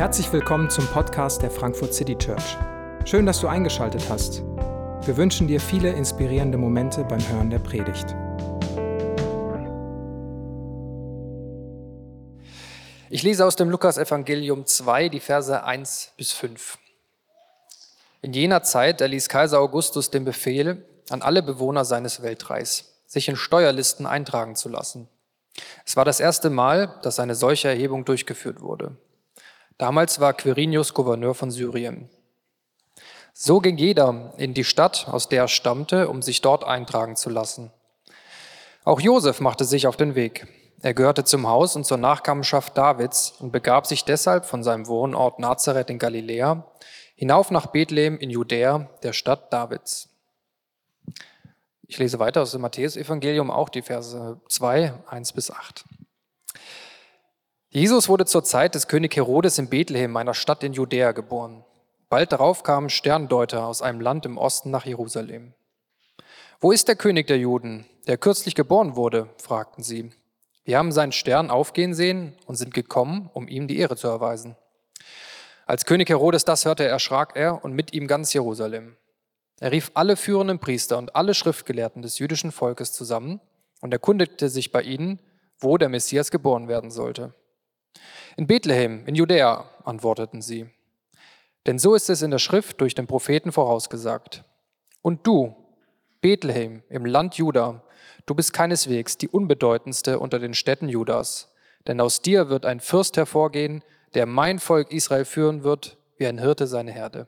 Herzlich 0.00 0.32
willkommen 0.32 0.70
zum 0.70 0.86
Podcast 0.86 1.42
der 1.42 1.50
Frankfurt 1.50 1.92
City 1.92 2.16
Church. 2.16 2.56
Schön, 3.04 3.26
dass 3.26 3.42
du 3.42 3.48
eingeschaltet 3.48 4.08
hast. 4.08 4.40
Wir 5.04 5.14
wünschen 5.18 5.46
dir 5.46 5.60
viele 5.60 5.90
inspirierende 5.90 6.56
Momente 6.56 7.04
beim 7.04 7.20
Hören 7.28 7.50
der 7.50 7.58
Predigt. 7.58 8.06
Ich 13.10 13.22
lese 13.22 13.44
aus 13.44 13.56
dem 13.56 13.68
Lukas-Evangelium 13.68 14.64
2 14.64 15.10
die 15.10 15.20
Verse 15.20 15.62
1 15.62 16.12
bis 16.16 16.32
5. 16.32 16.78
In 18.22 18.32
jener 18.32 18.62
Zeit 18.62 19.02
erließ 19.02 19.28
Kaiser 19.28 19.60
Augustus 19.60 20.10
den 20.10 20.24
Befehl 20.24 20.82
an 21.10 21.20
alle 21.20 21.42
Bewohner 21.42 21.84
seines 21.84 22.22
Weltreichs, 22.22 23.02
sich 23.06 23.28
in 23.28 23.36
Steuerlisten 23.36 24.06
eintragen 24.06 24.56
zu 24.56 24.70
lassen. 24.70 25.10
Es 25.84 25.94
war 25.94 26.06
das 26.06 26.20
erste 26.20 26.48
Mal, 26.48 26.98
dass 27.02 27.20
eine 27.20 27.34
solche 27.34 27.68
Erhebung 27.68 28.06
durchgeführt 28.06 28.62
wurde. 28.62 28.96
Damals 29.80 30.20
war 30.20 30.34
Quirinius 30.34 30.92
Gouverneur 30.92 31.34
von 31.34 31.50
Syrien. 31.50 32.10
So 33.32 33.60
ging 33.60 33.78
jeder 33.78 34.34
in 34.36 34.52
die 34.52 34.64
Stadt, 34.64 35.08
aus 35.08 35.30
der 35.30 35.44
er 35.44 35.48
stammte, 35.48 36.10
um 36.10 36.20
sich 36.20 36.42
dort 36.42 36.64
eintragen 36.64 37.16
zu 37.16 37.30
lassen. 37.30 37.72
Auch 38.84 39.00
Josef 39.00 39.40
machte 39.40 39.64
sich 39.64 39.86
auf 39.86 39.96
den 39.96 40.14
Weg. 40.14 40.46
Er 40.82 40.92
gehörte 40.92 41.24
zum 41.24 41.48
Haus 41.48 41.76
und 41.76 41.86
zur 41.86 41.96
Nachkommenschaft 41.96 42.76
Davids 42.76 43.32
und 43.38 43.52
begab 43.52 43.86
sich 43.86 44.04
deshalb 44.04 44.44
von 44.44 44.62
seinem 44.62 44.86
Wohnort 44.86 45.38
Nazareth 45.38 45.88
in 45.88 45.98
Galiläa 45.98 46.70
hinauf 47.14 47.50
nach 47.50 47.68
Bethlehem 47.68 48.18
in 48.18 48.28
Judäa, 48.28 48.90
der 49.02 49.14
Stadt 49.14 49.50
Davids. 49.50 50.10
Ich 51.86 51.96
lese 51.96 52.18
weiter 52.18 52.42
aus 52.42 52.50
dem 52.50 52.60
Matthäus-Evangelium 52.60 53.50
auch 53.50 53.70
die 53.70 53.80
Verse 53.80 54.38
2, 54.46 54.92
1 55.08 55.32
bis 55.32 55.50
8. 55.50 55.86
Jesus 57.72 58.08
wurde 58.08 58.26
zur 58.26 58.42
Zeit 58.42 58.74
des 58.74 58.88
König 58.88 59.14
Herodes 59.14 59.56
in 59.58 59.68
Bethlehem, 59.68 60.16
einer 60.16 60.34
Stadt 60.34 60.64
in 60.64 60.72
Judäa, 60.72 61.12
geboren. 61.12 61.64
Bald 62.08 62.32
darauf 62.32 62.64
kamen 62.64 62.90
Sterndeuter 62.90 63.64
aus 63.64 63.80
einem 63.80 64.00
Land 64.00 64.26
im 64.26 64.38
Osten 64.38 64.72
nach 64.72 64.86
Jerusalem. 64.86 65.54
Wo 66.58 66.72
ist 66.72 66.88
der 66.88 66.96
König 66.96 67.28
der 67.28 67.38
Juden, 67.38 67.86
der 68.08 68.18
kürzlich 68.18 68.56
geboren 68.56 68.96
wurde? 68.96 69.28
fragten 69.40 69.84
sie. 69.84 70.10
Wir 70.64 70.78
haben 70.78 70.90
seinen 70.90 71.12
Stern 71.12 71.48
aufgehen 71.48 71.94
sehen 71.94 72.34
und 72.44 72.56
sind 72.56 72.74
gekommen, 72.74 73.30
um 73.34 73.46
ihm 73.46 73.68
die 73.68 73.78
Ehre 73.78 73.94
zu 73.94 74.08
erweisen. 74.08 74.56
Als 75.64 75.84
König 75.84 76.08
Herodes 76.08 76.44
das 76.44 76.64
hörte, 76.64 76.84
erschrak 76.84 77.36
er 77.36 77.64
und 77.64 77.72
mit 77.72 77.92
ihm 77.92 78.08
ganz 78.08 78.32
Jerusalem. 78.32 78.96
Er 79.60 79.70
rief 79.70 79.92
alle 79.94 80.16
führenden 80.16 80.58
Priester 80.58 80.98
und 80.98 81.14
alle 81.14 81.34
Schriftgelehrten 81.34 82.02
des 82.02 82.18
jüdischen 82.18 82.50
Volkes 82.50 82.92
zusammen 82.92 83.40
und 83.80 83.92
erkundigte 83.92 84.48
sich 84.48 84.72
bei 84.72 84.82
ihnen, 84.82 85.20
wo 85.60 85.78
der 85.78 85.88
Messias 85.88 86.32
geboren 86.32 86.66
werden 86.66 86.90
sollte. 86.90 87.32
In 88.36 88.46
Bethlehem, 88.46 89.06
in 89.06 89.14
Judäa, 89.14 89.68
antworteten 89.84 90.42
sie. 90.42 90.70
Denn 91.66 91.78
so 91.78 91.94
ist 91.94 92.08
es 92.08 92.22
in 92.22 92.30
der 92.30 92.38
Schrift 92.38 92.80
durch 92.80 92.94
den 92.94 93.06
Propheten 93.06 93.52
vorausgesagt. 93.52 94.44
Und 95.02 95.26
du, 95.26 95.54
Bethlehem, 96.20 96.82
im 96.88 97.04
Land 97.04 97.34
Juda, 97.34 97.82
du 98.26 98.34
bist 98.34 98.52
keineswegs 98.52 99.18
die 99.18 99.28
unbedeutendste 99.28 100.18
unter 100.18 100.38
den 100.38 100.54
Städten 100.54 100.88
Judas, 100.88 101.52
denn 101.86 102.00
aus 102.00 102.22
dir 102.22 102.48
wird 102.48 102.66
ein 102.66 102.80
Fürst 102.80 103.16
hervorgehen, 103.16 103.82
der 104.14 104.26
mein 104.26 104.58
Volk 104.58 104.92
Israel 104.92 105.24
führen 105.24 105.62
wird, 105.64 105.98
wie 106.16 106.26
ein 106.26 106.38
Hirte 106.38 106.66
seine 106.66 106.92
Herde. 106.92 107.26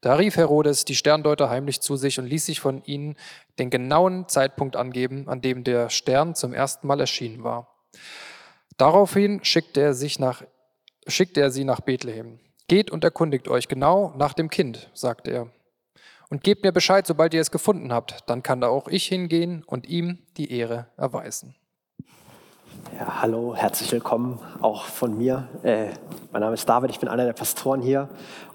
Da 0.00 0.14
rief 0.14 0.36
Herodes 0.36 0.84
die 0.84 0.94
Sterndeuter 0.94 1.48
heimlich 1.48 1.80
zu 1.80 1.96
sich 1.96 2.18
und 2.18 2.26
ließ 2.26 2.46
sich 2.46 2.60
von 2.60 2.84
ihnen 2.84 3.16
den 3.58 3.70
genauen 3.70 4.28
Zeitpunkt 4.28 4.76
angeben, 4.76 5.28
an 5.28 5.40
dem 5.40 5.64
der 5.64 5.88
Stern 5.88 6.34
zum 6.34 6.52
ersten 6.52 6.86
Mal 6.86 7.00
erschienen 7.00 7.42
war. 7.42 7.74
Daraufhin 8.76 9.42
schickte 9.42 9.80
er, 9.80 9.94
sich 9.94 10.18
nach, 10.18 10.42
schickte 11.06 11.40
er 11.40 11.50
sie 11.50 11.64
nach 11.64 11.80
Bethlehem. 11.80 12.38
Geht 12.68 12.90
und 12.90 13.04
erkundigt 13.04 13.48
euch 13.48 13.68
genau 13.68 14.12
nach 14.18 14.34
dem 14.34 14.50
Kind, 14.50 14.90
sagte 14.92 15.30
er. 15.30 15.48
Und 16.28 16.42
gebt 16.42 16.62
mir 16.64 16.72
Bescheid, 16.72 17.06
sobald 17.06 17.32
ihr 17.32 17.40
es 17.40 17.50
gefunden 17.50 17.92
habt. 17.92 18.28
Dann 18.28 18.42
kann 18.42 18.60
da 18.60 18.68
auch 18.68 18.88
ich 18.88 19.06
hingehen 19.06 19.62
und 19.64 19.88
ihm 19.88 20.18
die 20.36 20.50
Ehre 20.50 20.88
erweisen. 20.96 21.54
Ja, 22.98 23.22
hallo, 23.22 23.54
herzlich 23.56 23.90
willkommen 23.92 24.40
auch 24.60 24.84
von 24.84 25.16
mir. 25.16 25.48
Äh, 25.62 25.90
mein 26.32 26.40
Name 26.40 26.54
ist 26.54 26.68
David, 26.68 26.90
ich 26.90 27.00
bin 27.00 27.08
einer 27.08 27.24
der 27.24 27.32
Pastoren 27.32 27.80
hier 27.80 28.08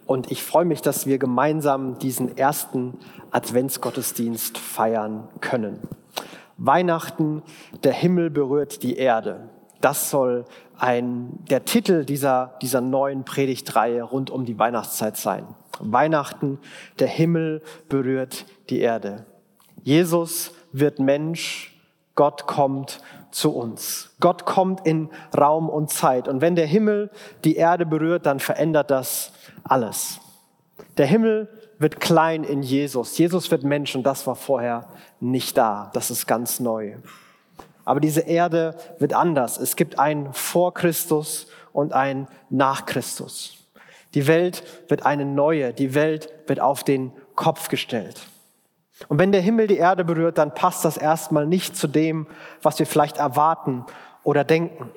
und 0.06 0.32
ich 0.32 0.44
freue 0.44 0.66
mich, 0.66 0.82
dass 0.82 1.06
wir 1.06 1.18
gemeinsam 1.18 1.98
diesen 1.98 2.38
ersten 2.38 3.00
Adventsgottesdienst 3.32 4.58
feiern 4.58 5.28
können. 5.40 5.80
Weihnachten, 6.58 7.42
der 7.84 7.94
Himmel 7.94 8.30
berührt 8.30 8.84
die 8.84 8.98
Erde. 8.98 9.50
Das 9.82 10.10
soll 10.10 10.46
ein, 10.78 11.40
der 11.50 11.66
Titel 11.66 12.06
dieser, 12.06 12.54
dieser 12.62 12.82
neuen 12.82 13.24
Predigtreihe 13.24 14.04
rund 14.04 14.30
um 14.30 14.46
die 14.46 14.58
Weihnachtszeit 14.58 15.18
sein. 15.18 15.46
Weihnachten, 15.80 16.60
der 17.00 17.08
Himmel 17.08 17.62
berührt 17.90 18.46
die 18.70 18.80
Erde. 18.80 19.26
Jesus 19.84 20.52
wird 20.72 21.00
Mensch, 21.00 21.76
Gott 22.16 22.46
kommt 22.46 23.02
zu 23.32 23.56
uns. 23.56 24.12
Gott 24.20 24.46
kommt 24.46 24.86
in 24.86 25.10
Raum 25.36 25.70
und 25.70 25.90
Zeit. 25.90 26.28
Und 26.28 26.42
wenn 26.42 26.56
der 26.56 26.68
Himmel 26.68 27.10
die 27.44 27.56
Erde 27.56 27.86
berührt, 27.86 28.26
dann 28.26 28.40
verändert 28.40 28.92
das 28.92 29.32
alles. 29.64 30.20
Der 30.98 31.06
Himmel 31.06 31.48
wird 31.80 32.00
klein 32.00 32.44
in 32.44 32.62
Jesus. 32.62 33.18
Jesus 33.18 33.50
wird 33.50 33.64
Mensch 33.64 33.96
und 33.96 34.04
das 34.04 34.28
war 34.28 34.36
vorher 34.36 34.88
nicht 35.20 35.58
da. 35.58 35.90
Das 35.94 36.12
ist 36.12 36.28
ganz 36.28 36.60
neu. 36.60 36.96
Aber 37.92 38.00
diese 38.00 38.22
Erde 38.22 38.78
wird 39.00 39.12
anders. 39.12 39.58
Es 39.58 39.76
gibt 39.76 40.00
ein 40.00 40.30
vor 40.32 40.74
Christus 40.74 41.48
und 41.74 41.92
ein 41.92 42.30
nach 42.50 42.86
Christus. 42.86 43.68
Die 44.14 44.28
Welt 44.28 44.64
wird 44.88 45.06
eine 45.06 45.26
neue. 45.26 45.74
Die 45.74 45.94
Welt 45.94 46.30
wird 46.48 46.62
auf 46.62 46.86
den 46.86 47.12
Kopf 47.36 47.68
gestellt. 47.68 48.22
Und 49.10 49.20
wenn 49.20 49.34
der 49.34 49.42
Himmel 49.42 49.68
die 49.68 49.76
Erde 49.76 50.06
berührt, 50.06 50.38
dann 50.38 50.56
passt 50.56 50.86
das 50.86 50.96
erstmal 50.96 51.46
nicht 51.46 51.76
zu 51.76 51.90
dem, 51.90 52.28
was 52.62 52.80
wir 52.80 52.86
vielleicht 52.86 53.18
erwarten 53.18 53.86
oder 54.24 54.46
denken. 54.46 54.90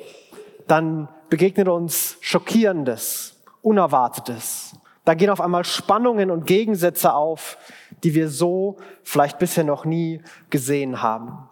Dann 0.69 1.09
begegnet 1.31 1.67
uns 1.67 2.17
Schockierendes, 2.21 3.43
Unerwartetes. 3.61 4.77
Da 5.05 5.15
gehen 5.15 5.31
auf 5.31 5.41
einmal 5.41 5.65
Spannungen 5.65 6.31
und 6.31 6.47
Gegensätze 6.47 7.13
auf, 7.13 7.59
die 8.05 8.15
wir 8.15 8.29
so 8.29 8.77
vielleicht 9.03 9.41
bisher 9.41 9.65
noch 9.65 9.85
nie 9.85 10.23
gesehen 10.49 11.03
haben. 11.03 11.49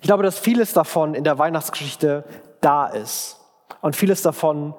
Ich 0.00 0.06
glaube, 0.06 0.22
dass 0.22 0.38
vieles 0.38 0.72
davon 0.72 1.14
in 1.14 1.24
der 1.24 1.38
Weihnachtsgeschichte 1.38 2.24
da 2.60 2.86
ist 2.86 3.40
und 3.80 3.96
vieles 3.96 4.22
davon 4.22 4.74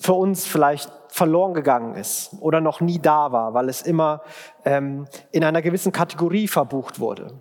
für 0.00 0.14
uns 0.14 0.46
vielleicht 0.46 0.90
verloren 1.08 1.54
gegangen 1.54 1.94
ist 1.94 2.30
oder 2.40 2.60
noch 2.60 2.80
nie 2.80 2.98
da 2.98 3.32
war, 3.32 3.54
weil 3.54 3.68
es 3.68 3.82
immer 3.82 4.22
ähm, 4.64 5.06
in 5.32 5.44
einer 5.44 5.62
gewissen 5.62 5.92
Kategorie 5.92 6.48
verbucht 6.48 7.00
wurde. 7.00 7.34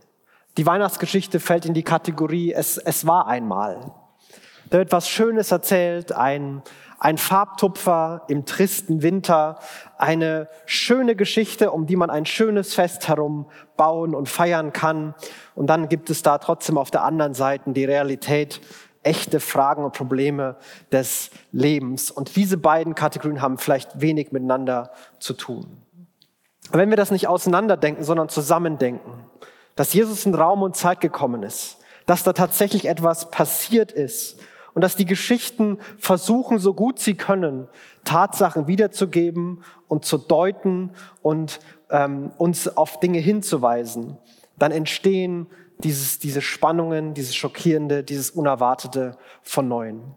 Die 0.57 0.65
Weihnachtsgeschichte 0.65 1.39
fällt 1.39 1.65
in 1.65 1.73
die 1.73 1.83
Kategorie 1.83 2.53
es, 2.53 2.77
es 2.77 3.05
war 3.05 3.27
einmal. 3.27 3.91
Da 4.69 4.79
wird 4.79 4.91
was 4.91 5.07
Schönes 5.07 5.51
erzählt, 5.51 6.11
ein, 6.11 6.63
ein 6.99 7.17
Farbtupfer 7.17 8.23
im 8.27 8.45
tristen 8.45 9.01
Winter, 9.01 9.59
eine 9.97 10.49
schöne 10.65 11.15
Geschichte, 11.15 11.71
um 11.71 11.85
die 11.85 11.95
man 11.95 12.09
ein 12.09 12.25
schönes 12.25 12.73
Fest 12.73 13.07
herum 13.07 13.49
bauen 13.75 14.15
und 14.15 14.29
feiern 14.29 14.73
kann. 14.73 15.13
Und 15.55 15.67
dann 15.67 15.89
gibt 15.89 16.09
es 16.09 16.23
da 16.23 16.37
trotzdem 16.39 16.77
auf 16.77 16.91
der 16.91 17.03
anderen 17.03 17.33
Seite 17.33 17.71
die 17.71 17.85
Realität, 17.85 18.61
echte 19.03 19.39
Fragen 19.39 19.83
und 19.85 19.93
Probleme 19.93 20.57
des 20.91 21.29
Lebens. 21.51 22.11
Und 22.11 22.35
diese 22.35 22.57
beiden 22.57 22.95
Kategorien 22.95 23.41
haben 23.41 23.57
vielleicht 23.57 24.01
wenig 24.01 24.31
miteinander 24.31 24.91
zu 25.19 25.33
tun. 25.33 25.81
Aber 26.69 26.79
wenn 26.79 26.89
wir 26.89 26.97
das 26.97 27.11
nicht 27.11 27.27
auseinanderdenken, 27.27 28.03
sondern 28.03 28.27
zusammendenken, 28.27 29.11
dass 29.75 29.93
Jesus 29.93 30.25
in 30.25 30.35
Raum 30.35 30.63
und 30.63 30.75
Zeit 30.75 30.99
gekommen 30.99 31.43
ist, 31.43 31.77
dass 32.05 32.23
da 32.23 32.33
tatsächlich 32.33 32.87
etwas 32.87 33.29
passiert 33.31 33.91
ist 33.91 34.39
und 34.77 34.81
dass 34.81 34.95
die 34.95 35.05
Geschichten 35.05 35.79
versuchen, 35.97 36.59
so 36.59 36.75
gut 36.75 36.99
sie 36.99 37.15
können, 37.15 37.67
Tatsachen 38.03 38.67
wiederzugeben 38.67 39.63
und 39.87 40.05
zu 40.05 40.19
deuten 40.19 40.91
und 41.23 41.59
ähm, 41.89 42.29
uns 42.37 42.67
auf 42.77 42.99
Dinge 42.99 43.17
hinzuweisen, 43.17 44.19
dann 44.55 44.71
entstehen 44.71 45.47
dieses, 45.79 46.19
diese 46.19 46.41
Spannungen, 46.41 47.15
dieses 47.15 47.35
Schockierende, 47.35 48.03
dieses 48.03 48.29
Unerwartete 48.29 49.17
von 49.41 49.67
Neuem. 49.67 50.13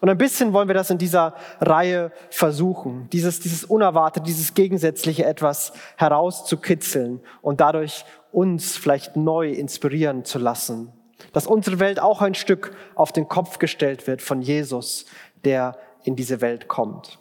Und 0.00 0.08
ein 0.08 0.16
bisschen 0.16 0.52
wollen 0.52 0.68
wir 0.68 0.76
das 0.76 0.90
in 0.90 0.98
dieser 0.98 1.34
Reihe 1.60 2.12
versuchen, 2.30 3.08
dieses, 3.12 3.40
dieses 3.40 3.64
Unerwartete, 3.64 4.24
dieses 4.24 4.54
Gegensätzliche 4.54 5.24
etwas 5.24 5.72
herauszukitzeln 5.96 7.18
und 7.42 7.60
dadurch 7.60 8.04
uns 8.30 8.76
vielleicht 8.76 9.16
neu 9.16 9.50
inspirieren 9.50 10.24
zu 10.24 10.38
lassen. 10.38 10.92
Dass 11.32 11.46
unsere 11.46 11.80
Welt 11.80 12.00
auch 12.00 12.22
ein 12.22 12.34
Stück 12.34 12.74
auf 12.94 13.12
den 13.12 13.28
Kopf 13.28 13.58
gestellt 13.58 14.06
wird 14.06 14.22
von 14.22 14.42
Jesus, 14.42 15.06
der 15.44 15.76
in 16.04 16.16
diese 16.16 16.40
Welt 16.40 16.68
kommt. 16.68 17.18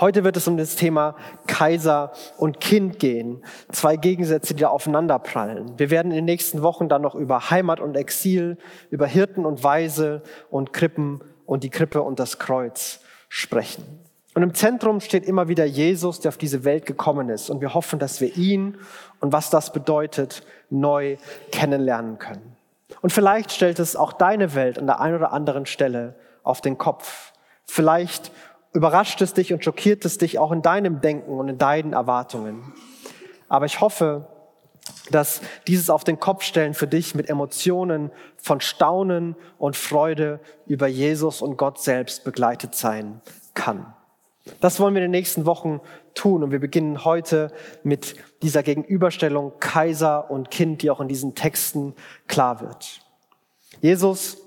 Heute 0.00 0.24
wird 0.24 0.36
es 0.36 0.48
um 0.48 0.56
das 0.56 0.74
Thema 0.74 1.14
Kaiser 1.46 2.12
und 2.38 2.58
Kind 2.58 2.98
gehen. 2.98 3.44
Zwei 3.70 3.96
Gegensätze, 3.96 4.54
die 4.54 4.62
da 4.62 4.68
aufeinanderprallen. 4.68 5.78
Wir 5.78 5.90
werden 5.90 6.10
in 6.10 6.16
den 6.16 6.24
nächsten 6.24 6.62
Wochen 6.62 6.88
dann 6.88 7.02
noch 7.02 7.14
über 7.14 7.50
Heimat 7.50 7.78
und 7.78 7.96
Exil, 7.96 8.58
über 8.90 9.06
Hirten 9.06 9.46
und 9.46 9.62
Weise 9.62 10.22
und 10.50 10.72
Krippen 10.72 11.20
und 11.46 11.62
die 11.62 11.70
Krippe 11.70 12.02
und 12.02 12.18
das 12.18 12.40
Kreuz 12.40 13.00
sprechen. 13.28 13.84
Und 14.34 14.42
im 14.42 14.54
Zentrum 14.54 15.00
steht 15.00 15.24
immer 15.24 15.46
wieder 15.46 15.64
Jesus, 15.64 16.18
der 16.18 16.30
auf 16.30 16.36
diese 16.36 16.64
Welt 16.64 16.84
gekommen 16.84 17.28
ist. 17.30 17.48
Und 17.48 17.60
wir 17.60 17.72
hoffen, 17.72 18.00
dass 18.00 18.20
wir 18.20 18.36
ihn 18.36 18.76
und 19.20 19.32
was 19.32 19.50
das 19.50 19.72
bedeutet, 19.72 20.42
neu 20.68 21.16
kennenlernen 21.52 22.18
können. 22.18 22.55
Und 23.02 23.12
vielleicht 23.12 23.52
stellt 23.52 23.78
es 23.78 23.96
auch 23.96 24.12
deine 24.12 24.54
Welt 24.54 24.78
an 24.78 24.86
der 24.86 25.00
einen 25.00 25.16
oder 25.16 25.32
anderen 25.32 25.66
Stelle 25.66 26.14
auf 26.42 26.60
den 26.60 26.78
Kopf. 26.78 27.32
Vielleicht 27.64 28.30
überrascht 28.72 29.20
es 29.22 29.34
dich 29.34 29.52
und 29.52 29.64
schockiert 29.64 30.04
es 30.04 30.18
dich 30.18 30.38
auch 30.38 30.52
in 30.52 30.62
deinem 30.62 31.00
Denken 31.00 31.38
und 31.38 31.48
in 31.48 31.58
deinen 31.58 31.92
Erwartungen. 31.92 32.74
Aber 33.48 33.66
ich 33.66 33.80
hoffe, 33.80 34.28
dass 35.10 35.40
dieses 35.66 35.90
auf 35.90 36.04
den 36.04 36.20
Kopf 36.20 36.42
stellen 36.42 36.74
für 36.74 36.86
dich 36.86 37.14
mit 37.14 37.28
Emotionen 37.28 38.12
von 38.36 38.60
Staunen 38.60 39.34
und 39.58 39.76
Freude 39.76 40.40
über 40.66 40.86
Jesus 40.86 41.42
und 41.42 41.56
Gott 41.56 41.80
selbst 41.80 42.22
begleitet 42.22 42.74
sein 42.74 43.20
kann. 43.54 43.95
Das 44.60 44.78
wollen 44.80 44.94
wir 44.94 45.02
in 45.02 45.10
den 45.10 45.18
nächsten 45.18 45.46
Wochen 45.46 45.80
tun 46.14 46.42
und 46.42 46.50
wir 46.50 46.60
beginnen 46.60 47.04
heute 47.04 47.52
mit 47.82 48.16
dieser 48.42 48.62
Gegenüberstellung 48.62 49.52
Kaiser 49.60 50.30
und 50.30 50.50
Kind, 50.50 50.82
die 50.82 50.90
auch 50.90 51.00
in 51.00 51.08
diesen 51.08 51.34
Texten 51.34 51.94
klar 52.28 52.60
wird. 52.60 53.00
Jesus 53.80 54.38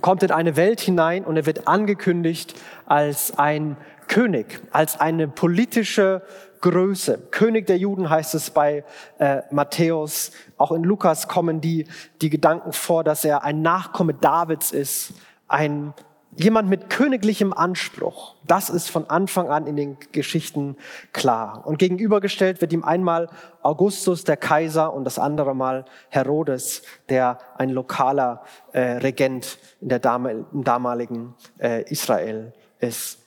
kommt 0.00 0.22
in 0.22 0.30
eine 0.30 0.56
Welt 0.56 0.80
hinein 0.80 1.24
und 1.24 1.36
er 1.36 1.46
wird 1.46 1.68
angekündigt 1.68 2.54
als 2.86 3.38
ein 3.38 3.76
König, 4.08 4.60
als 4.72 4.98
eine 4.98 5.28
politische 5.28 6.22
Größe. 6.60 7.18
König 7.30 7.66
der 7.66 7.78
Juden 7.78 8.10
heißt 8.10 8.34
es 8.34 8.50
bei 8.50 8.84
äh, 9.18 9.42
Matthäus. 9.50 10.32
Auch 10.58 10.72
in 10.72 10.82
Lukas 10.82 11.28
kommen 11.28 11.60
die, 11.60 11.86
die 12.20 12.30
Gedanken 12.30 12.72
vor, 12.72 13.04
dass 13.04 13.24
er 13.24 13.44
ein 13.44 13.62
Nachkomme 13.62 14.14
Davids 14.14 14.72
ist, 14.72 15.14
ein 15.48 15.94
jemand 16.36 16.68
mit 16.68 16.90
königlichem 16.90 17.52
Anspruch. 17.52 18.34
Das 18.46 18.70
ist 18.70 18.88
von 18.88 19.08
Anfang 19.10 19.50
an 19.50 19.66
in 19.66 19.76
den 19.76 19.96
Geschichten 20.12 20.76
klar. 21.12 21.66
Und 21.66 21.78
gegenübergestellt 21.78 22.60
wird 22.60 22.72
ihm 22.72 22.84
einmal 22.84 23.28
Augustus, 23.62 24.24
der 24.24 24.36
Kaiser, 24.36 24.92
und 24.92 25.04
das 25.04 25.18
andere 25.18 25.54
Mal 25.54 25.84
Herodes, 26.08 26.82
der 27.08 27.38
ein 27.56 27.70
lokaler 27.70 28.44
äh, 28.72 28.80
Regent 28.80 29.58
in 29.80 29.88
der 29.88 29.98
Dame, 29.98 30.46
im 30.52 30.64
damaligen 30.64 31.34
äh, 31.58 31.82
Israel 31.90 32.52
ist. 32.78 33.18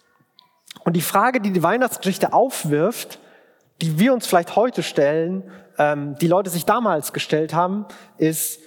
Und 0.84 0.96
die 0.96 1.02
Frage, 1.02 1.40
die 1.40 1.52
die 1.52 1.64
Weihnachtsgeschichte 1.64 2.34
aufwirft, 2.34 3.20
die 3.82 4.00
wir 4.00 4.14
uns 4.14 4.28
vielleicht 4.28 4.56
heute 4.56 4.82
stellen, 4.82 5.44
ähm, 5.78 6.16
die 6.20 6.28
Leute 6.28 6.50
sich 6.50 6.66
damals 6.66 7.14
gestellt 7.14 7.54
haben, 7.54 7.86
ist, 8.18 8.60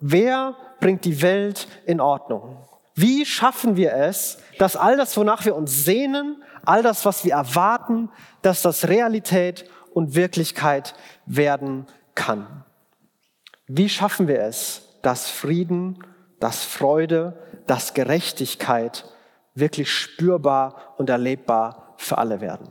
wer 0.00 0.56
bringt 0.80 1.04
die 1.04 1.22
Welt 1.22 1.68
in 1.86 2.00
Ordnung? 2.00 2.56
Wie 2.94 3.26
schaffen 3.26 3.76
wir 3.76 3.92
es, 3.92 4.38
dass 4.58 4.76
all 4.76 4.96
das, 4.96 5.16
wonach 5.16 5.44
wir 5.44 5.56
uns 5.56 5.84
sehnen, 5.84 6.42
all 6.64 6.82
das, 6.82 7.04
was 7.04 7.24
wir 7.24 7.32
erwarten, 7.32 8.10
dass 8.42 8.62
das 8.62 8.88
Realität 8.88 9.68
und 9.92 10.14
Wirklichkeit 10.14 10.94
werden 11.26 11.86
kann? 12.14 12.64
Wie 13.66 13.88
schaffen 13.88 14.28
wir 14.28 14.40
es, 14.40 14.82
dass 15.02 15.28
Frieden, 15.28 16.04
dass 16.38 16.64
Freude, 16.64 17.42
dass 17.66 17.94
Gerechtigkeit 17.94 19.04
wirklich 19.54 19.90
spürbar 19.90 20.94
und 20.96 21.10
erlebbar 21.10 21.94
für 21.96 22.18
alle 22.18 22.40
werden? 22.40 22.68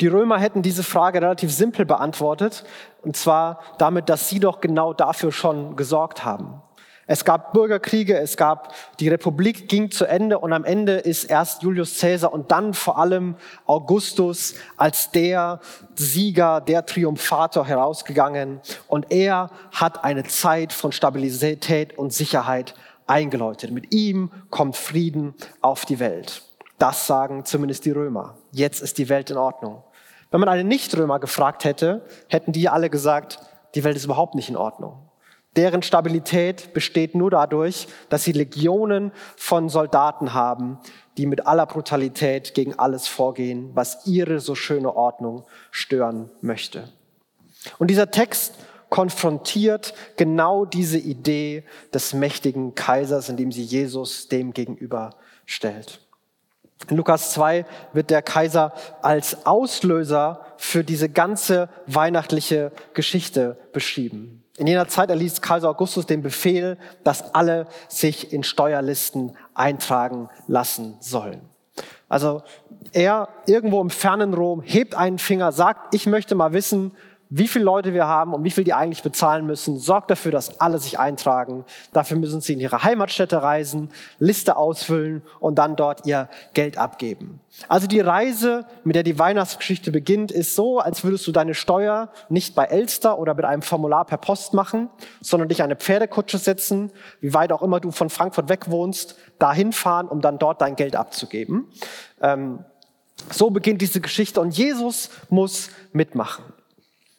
Die 0.00 0.06
Römer 0.06 0.38
hätten 0.38 0.62
diese 0.62 0.82
Frage 0.82 1.20
relativ 1.20 1.52
simpel 1.52 1.84
beantwortet, 1.84 2.64
und 3.02 3.16
zwar 3.16 3.60
damit, 3.78 4.08
dass 4.08 4.28
sie 4.28 4.40
doch 4.40 4.60
genau 4.60 4.92
dafür 4.92 5.32
schon 5.32 5.76
gesorgt 5.76 6.24
haben. 6.24 6.62
Es 7.08 7.24
gab 7.24 7.52
Bürgerkriege, 7.52 8.18
es 8.18 8.36
gab, 8.36 8.74
die 8.98 9.08
Republik 9.08 9.68
ging 9.68 9.92
zu 9.92 10.06
Ende 10.06 10.40
und 10.40 10.52
am 10.52 10.64
Ende 10.64 10.94
ist 10.94 11.24
erst 11.24 11.62
Julius 11.62 12.00
Caesar 12.00 12.32
und 12.32 12.50
dann 12.50 12.74
vor 12.74 12.98
allem 12.98 13.36
Augustus 13.64 14.54
als 14.76 15.12
der 15.12 15.60
Sieger, 15.94 16.60
der 16.60 16.84
Triumphator 16.84 17.64
herausgegangen 17.64 18.60
und 18.88 19.12
er 19.12 19.50
hat 19.70 20.02
eine 20.02 20.24
Zeit 20.24 20.72
von 20.72 20.90
Stabilität 20.90 21.96
und 21.96 22.12
Sicherheit 22.12 22.74
eingeläutet. 23.06 23.70
Mit 23.70 23.94
ihm 23.94 24.32
kommt 24.50 24.76
Frieden 24.76 25.34
auf 25.60 25.84
die 25.84 26.00
Welt. 26.00 26.42
Das 26.78 27.06
sagen 27.06 27.44
zumindest 27.44 27.84
die 27.84 27.92
Römer. 27.92 28.36
Jetzt 28.50 28.82
ist 28.82 28.98
die 28.98 29.08
Welt 29.08 29.30
in 29.30 29.36
Ordnung. 29.36 29.84
Wenn 30.32 30.40
man 30.40 30.48
einen 30.48 30.66
Nicht-Römer 30.66 31.20
gefragt 31.20 31.64
hätte, 31.64 32.04
hätten 32.26 32.50
die 32.50 32.68
alle 32.68 32.90
gesagt, 32.90 33.38
die 33.76 33.84
Welt 33.84 33.96
ist 33.96 34.04
überhaupt 34.04 34.34
nicht 34.34 34.48
in 34.48 34.56
Ordnung. 34.56 35.05
Deren 35.56 35.82
Stabilität 35.82 36.74
besteht 36.74 37.14
nur 37.14 37.30
dadurch, 37.30 37.88
dass 38.10 38.24
sie 38.24 38.32
Legionen 38.32 39.10
von 39.36 39.70
Soldaten 39.70 40.34
haben, 40.34 40.78
die 41.16 41.26
mit 41.26 41.46
aller 41.46 41.64
Brutalität 41.64 42.52
gegen 42.54 42.78
alles 42.78 43.08
vorgehen, 43.08 43.70
was 43.74 44.06
ihre 44.06 44.40
so 44.40 44.54
schöne 44.54 44.94
Ordnung 44.94 45.44
stören 45.70 46.30
möchte. 46.42 46.88
Und 47.78 47.88
dieser 47.88 48.10
Text 48.10 48.54
konfrontiert 48.90 49.94
genau 50.16 50.64
diese 50.64 50.98
Idee 50.98 51.64
des 51.92 52.12
mächtigen 52.12 52.74
Kaisers, 52.74 53.28
indem 53.28 53.50
sie 53.50 53.64
Jesus 53.64 54.28
dem 54.28 54.52
gegenüber 54.52 55.10
stellt. 55.46 56.00
In 56.88 56.98
Lukas 56.98 57.32
2 57.32 57.64
wird 57.94 58.10
der 58.10 58.22
Kaiser 58.22 58.74
als 59.00 59.46
Auslöser 59.46 60.44
für 60.58 60.84
diese 60.84 61.08
ganze 61.08 61.68
weihnachtliche 61.86 62.70
Geschichte 62.92 63.58
beschrieben. 63.72 64.44
In 64.58 64.66
jener 64.66 64.88
Zeit 64.88 65.10
erließ 65.10 65.42
Kaiser 65.42 65.68
Augustus 65.68 66.06
den 66.06 66.22
Befehl, 66.22 66.78
dass 67.04 67.34
alle 67.34 67.66
sich 67.88 68.32
in 68.32 68.42
Steuerlisten 68.42 69.36
eintragen 69.54 70.30
lassen 70.46 70.96
sollen. 71.00 71.42
Also 72.08 72.42
er 72.92 73.28
irgendwo 73.46 73.80
im 73.80 73.90
fernen 73.90 74.32
Rom 74.32 74.62
hebt 74.62 74.94
einen 74.94 75.18
Finger, 75.18 75.52
sagt, 75.52 75.94
ich 75.94 76.06
möchte 76.06 76.34
mal 76.34 76.52
wissen, 76.52 76.92
wie 77.28 77.48
viele 77.48 77.64
Leute 77.64 77.92
wir 77.92 78.06
haben 78.06 78.34
und 78.34 78.44
wie 78.44 78.50
viel 78.50 78.64
die 78.64 78.74
eigentlich 78.74 79.02
bezahlen 79.02 79.46
müssen. 79.46 79.78
Sorgt 79.78 80.10
dafür, 80.10 80.32
dass 80.32 80.60
alle 80.60 80.78
sich 80.78 80.98
eintragen. 80.98 81.64
Dafür 81.92 82.18
müssen 82.18 82.40
sie 82.40 82.52
in 82.52 82.60
ihre 82.60 82.84
Heimatstätte 82.84 83.42
reisen, 83.42 83.90
Liste 84.18 84.56
ausfüllen 84.56 85.22
und 85.40 85.56
dann 85.56 85.76
dort 85.76 86.06
ihr 86.06 86.28
Geld 86.54 86.78
abgeben. 86.78 87.40
Also 87.68 87.86
die 87.86 88.00
Reise, 88.00 88.66
mit 88.84 88.96
der 88.96 89.02
die 89.02 89.18
Weihnachtsgeschichte 89.18 89.90
beginnt, 89.90 90.30
ist 90.30 90.54
so, 90.54 90.78
als 90.78 91.04
würdest 91.04 91.26
du 91.26 91.32
deine 91.32 91.54
Steuer 91.54 92.10
nicht 92.28 92.54
bei 92.54 92.64
Elster 92.64 93.18
oder 93.18 93.34
mit 93.34 93.44
einem 93.44 93.62
Formular 93.62 94.04
per 94.04 94.18
Post 94.18 94.54
machen, 94.54 94.88
sondern 95.20 95.48
dich 95.48 95.62
eine 95.62 95.76
Pferdekutsche 95.76 96.38
setzen, 96.38 96.92
wie 97.20 97.34
weit 97.34 97.52
auch 97.52 97.62
immer 97.62 97.80
du 97.80 97.90
von 97.90 98.10
Frankfurt 98.10 98.48
weg 98.48 98.70
wohnst, 98.70 99.16
dahin 99.38 99.72
fahren, 99.72 100.06
um 100.08 100.20
dann 100.20 100.38
dort 100.38 100.60
dein 100.60 100.76
Geld 100.76 100.96
abzugeben. 100.96 101.66
Ähm, 102.20 102.64
so 103.30 103.50
beginnt 103.50 103.80
diese 103.80 104.00
Geschichte 104.00 104.40
und 104.40 104.56
Jesus 104.56 105.10
muss 105.30 105.70
mitmachen. 105.92 106.44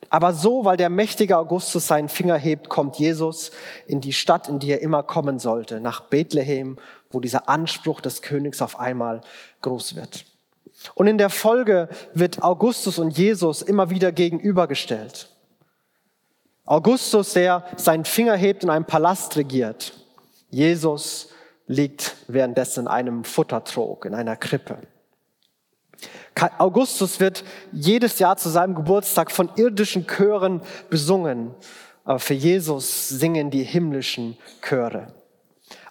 Aber 0.10 0.34
so, 0.34 0.66
weil 0.66 0.78
der 0.78 0.90
mächtige 0.90 1.38
Augustus 1.38 1.88
seinen 1.88 2.10
Finger 2.10 2.38
hebt, 2.38 2.70
kommt 2.70 2.98
Jesus 2.98 3.52
in 3.88 4.02
die 4.02 4.14
Stadt, 4.14 4.48
in 4.48 4.60
die 4.60 4.72
er 4.72 4.82
immer 4.82 5.04
kommen 5.04 5.40
sollte, 5.40 5.80
nach 5.80 6.02
Bethlehem, 6.02 6.78
wo 7.12 7.20
dieser 7.20 7.50
Anspruch 7.50 8.02
des 8.02 8.22
Königs 8.22 8.62
auf 8.62 8.80
einmal 8.80 9.22
groß 9.62 9.96
wird. 9.96 10.26
Und 10.94 11.08
in 11.08 11.18
der 11.18 11.30
Folge 11.30 11.90
wird 12.14 12.44
Augustus 12.44 13.00
und 13.00 13.18
Jesus 13.18 13.62
immer 13.62 13.90
wieder 13.90 14.12
gegenübergestellt. 14.12 15.30
Augustus, 16.66 17.34
der 17.34 17.66
seinen 17.78 18.06
Finger 18.06 18.36
hebt 18.36 18.64
und 18.64 18.70
einen 18.70 18.86
Palast 18.86 19.38
regiert. 19.38 19.94
Jesus 20.50 21.30
liegt 21.66 22.16
währenddessen 22.28 22.82
in 22.82 22.88
einem 22.88 23.24
Futtertrog, 23.24 24.06
in 24.06 24.14
einer 24.14 24.36
Krippe. 24.36 24.78
Augustus 26.58 27.20
wird 27.20 27.44
jedes 27.72 28.20
Jahr 28.20 28.38
zu 28.38 28.50
seinem 28.50 28.76
Geburtstag 28.76 29.32
von 29.32 29.50
irdischen 29.56 30.06
Chören 30.06 30.62
besungen, 30.90 31.52
aber 32.04 32.20
für 32.20 32.36
Jesus 32.36 33.10
singen 33.10 33.50
die 33.50 33.64
himmlischen 33.64 34.38
Chöre. 34.62 35.14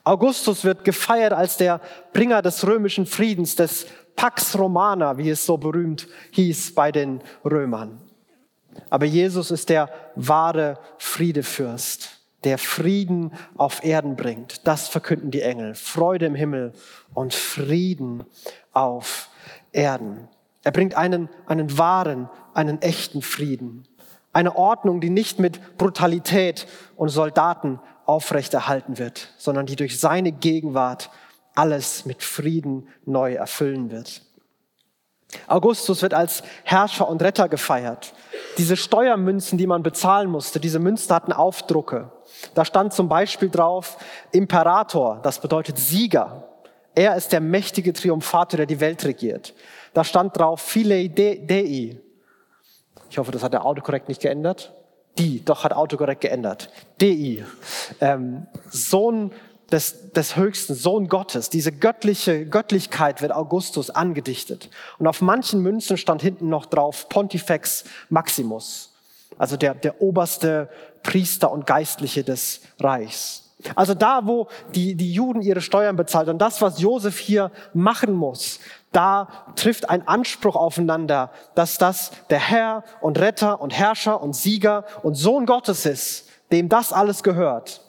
Augustus 0.05 0.65
wird 0.65 0.85
gefeiert 0.85 1.33
als 1.33 1.57
der 1.57 1.81
Bringer 2.13 2.41
des 2.41 2.65
römischen 2.67 3.07
Friedens, 3.07 3.57
des 3.57 3.87
Pax 4.15 4.57
Romana, 4.57 5.19
wie 5.19 5.31
es 5.31 5.45
so 5.45 5.57
berühmt 5.57 6.07
hieß 6.31 6.75
bei 6.75 6.93
den 6.93 7.21
Römern. 7.45 8.01
Aber 8.89 9.05
Jesus 9.05 9.51
ist 9.51 9.69
der 9.69 9.91
wahre 10.15 10.79
Friedefürst, 10.99 12.21
der 12.45 12.59
Frieden 12.59 13.33
auf 13.57 13.85
Erden 13.85 14.17
bringt. 14.17 14.67
Das 14.67 14.89
verkünden 14.89 15.31
die 15.31 15.43
Engel. 15.43 15.75
Freude 15.75 16.27
im 16.27 16.35
Himmel 16.35 16.73
und 17.13 17.35
Frieden 17.35 18.25
auf 18.73 19.29
Erden. 19.77 20.29
Er 20.65 20.73
bringt 20.73 20.97
einen, 20.97 21.29
einen 21.47 21.79
wahren, 21.79 22.29
einen 22.55 22.83
echten 22.83 23.23
Frieden. 23.23 23.87
Eine 24.33 24.57
Ordnung, 24.57 25.01
die 25.01 25.11
nicht 25.11 25.39
mit 25.39 25.79
Brutalität 25.79 26.67
und 26.97 27.09
Soldaten 27.09 27.81
aufrechterhalten 28.05 28.99
wird, 28.99 29.33
sondern 29.39 29.67
die 29.67 29.77
durch 29.77 30.01
seine 30.01 30.33
Gegenwart 30.33 31.11
alles 31.55 32.05
mit 32.05 32.23
Frieden 32.23 32.89
neu 33.05 33.35
erfüllen 33.35 33.91
wird. 33.91 34.23
Augustus 35.49 36.03
wird 36.03 36.15
als 36.15 36.43
Herrscher 36.65 37.09
und 37.09 37.23
Retter 37.23 37.49
gefeiert. 37.49 38.13
Diese 38.59 38.77
Steuermünzen, 38.77 39.59
die 39.59 39.67
man 39.67 39.83
bezahlen 39.83 40.31
musste, 40.31 40.61
diese 40.61 40.79
Münzen 40.79 41.15
hatten 41.15 41.33
Aufdrucke. 41.33 42.13
Da 42.55 42.65
stand 42.65 42.93
zum 42.93 43.09
Beispiel 43.09 43.51
drauf 43.51 43.99
Imperator, 44.33 45.21
das 45.23 45.41
bedeutet 45.41 45.79
Sieger. 45.79 46.49
Er 46.97 47.15
ist 47.15 47.31
der 47.31 47.41
mächtige 47.41 47.93
Triumphator, 47.93 48.57
der 48.57 48.67
die 48.67 48.81
Welt 48.81 49.05
regiert. 49.05 49.55
Da 49.93 50.03
stand 50.03 50.37
drauf, 50.37 50.63
Filei 50.63 51.09
Dei. 51.09 52.01
Ich 53.11 53.19
hoffe, 53.19 53.31
das 53.33 53.43
hat 53.43 53.53
der 53.53 53.67
Autokorrekt 53.67 54.09
nicht 54.09 54.23
geändert. 54.23 54.73
Die, 55.19 55.45
doch 55.45 55.63
hat 55.63 55.75
Autokorrekt 55.75 56.23
geändert. 56.23 56.71
Dei. 56.99 57.45
Ähm, 58.01 58.47
Sohn 58.71 59.31
des, 59.71 60.13
des 60.13 60.37
Höchsten, 60.37 60.75
Sohn 60.75 61.09
Gottes. 61.09 61.51
Diese 61.51 61.71
göttliche 61.71 62.47
Göttlichkeit 62.47 63.21
wird 63.21 63.33
Augustus 63.33 63.91
angedichtet. 63.91 64.71
Und 64.99 65.07
auf 65.07 65.21
manchen 65.21 65.61
Münzen 65.61 65.99
stand 65.99 66.23
hinten 66.23 66.49
noch 66.49 66.65
drauf 66.65 67.11
Pontifex 67.11 67.85
Maximus, 68.09 68.95
also 69.37 69.59
der, 69.59 69.75
der 69.75 70.01
oberste 70.01 70.71
Priester 71.03 71.53
und 71.53 71.67
Geistliche 71.67 72.25
des 72.25 72.63
Reichs. 72.81 73.46
Also 73.75 73.95
da, 73.95 74.27
wo 74.27 74.49
die, 74.75 74.95
die 74.95 75.13
Juden 75.13 75.43
ihre 75.43 75.61
Steuern 75.61 75.97
bezahlt 75.97 76.29
und 76.29 76.39
das, 76.39 76.61
was 76.63 76.81
Josef 76.81 77.19
hier 77.19 77.51
machen 77.75 78.13
muss, 78.13 78.61
da 78.93 79.29
trifft 79.57 79.91
ein 79.91 80.07
Anspruch 80.07 80.57
aufeinander, 80.57 81.31
dass 81.55 81.79
das 81.79 82.13
der 82.31 82.39
Herr 82.39 82.85
und 83.01 83.19
Retter 83.19 83.61
und 83.61 83.73
Herrscher 83.73 84.21
und 84.23 84.35
Sieger 84.35 84.85
und 85.03 85.15
Sohn 85.15 85.47
Gottes 85.47 85.87
ist, 85.87 86.29
dem 86.53 86.69
das 86.69 86.93
alles 86.93 87.23
gehört. 87.23 87.83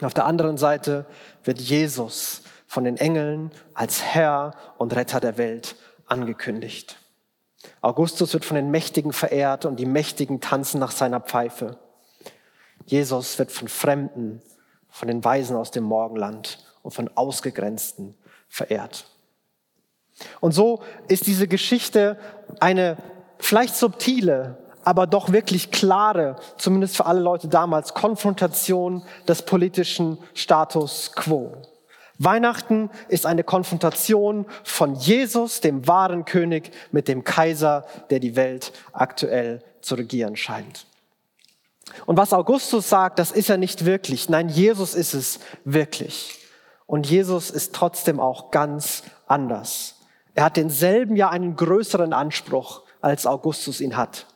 Und 0.00 0.06
auf 0.06 0.14
der 0.14 0.26
anderen 0.26 0.56
Seite 0.56 1.06
wird 1.44 1.60
Jesus 1.60 2.42
von 2.66 2.84
den 2.84 2.96
Engeln 2.96 3.52
als 3.74 4.02
Herr 4.02 4.52
und 4.78 4.94
Retter 4.96 5.20
der 5.20 5.38
Welt 5.38 5.76
angekündigt. 6.06 6.98
Augustus 7.80 8.32
wird 8.32 8.44
von 8.44 8.56
den 8.56 8.70
Mächtigen 8.70 9.12
verehrt 9.12 9.64
und 9.64 9.76
die 9.76 9.86
Mächtigen 9.86 10.40
tanzen 10.40 10.80
nach 10.80 10.90
seiner 10.90 11.20
Pfeife. 11.20 11.78
Jesus 12.86 13.38
wird 13.38 13.52
von 13.52 13.68
Fremden, 13.68 14.42
von 14.92 15.08
den 15.08 15.24
Weisen 15.24 15.56
aus 15.56 15.72
dem 15.72 15.84
Morgenland 15.84 16.58
und 16.82 16.92
von 16.92 17.10
Ausgegrenzten 17.16 18.14
verehrt. 18.48 19.06
Und 20.40 20.52
so 20.52 20.82
ist 21.08 21.26
diese 21.26 21.48
Geschichte 21.48 22.18
eine 22.60 22.98
vielleicht 23.38 23.74
subtile, 23.74 24.58
aber 24.84 25.06
doch 25.06 25.32
wirklich 25.32 25.70
klare, 25.70 26.36
zumindest 26.58 26.96
für 26.96 27.06
alle 27.06 27.20
Leute 27.20 27.48
damals, 27.48 27.94
Konfrontation 27.94 29.02
des 29.26 29.42
politischen 29.42 30.18
Status 30.34 31.12
quo. 31.14 31.56
Weihnachten 32.18 32.90
ist 33.08 33.24
eine 33.24 33.44
Konfrontation 33.44 34.44
von 34.62 34.94
Jesus, 34.94 35.60
dem 35.60 35.88
wahren 35.88 36.26
König, 36.26 36.70
mit 36.92 37.08
dem 37.08 37.24
Kaiser, 37.24 37.86
der 38.10 38.20
die 38.20 38.36
Welt 38.36 38.72
aktuell 38.92 39.62
zu 39.80 39.94
regieren 39.94 40.36
scheint. 40.36 40.86
Und 42.06 42.16
was 42.16 42.32
Augustus 42.32 42.88
sagt, 42.88 43.18
das 43.18 43.32
ist 43.32 43.50
er 43.50 43.58
nicht 43.58 43.84
wirklich. 43.84 44.28
Nein, 44.28 44.48
Jesus 44.48 44.94
ist 44.94 45.14
es 45.14 45.40
wirklich. 45.64 46.38
Und 46.86 47.08
Jesus 47.08 47.50
ist 47.50 47.74
trotzdem 47.74 48.20
auch 48.20 48.50
ganz 48.50 49.02
anders. 49.26 49.96
Er 50.34 50.44
hat 50.44 50.56
denselben 50.56 51.16
ja 51.16 51.30
einen 51.30 51.56
größeren 51.56 52.12
Anspruch, 52.12 52.82
als 53.00 53.26
Augustus 53.26 53.80
ihn 53.80 53.96
hat. 53.96 54.26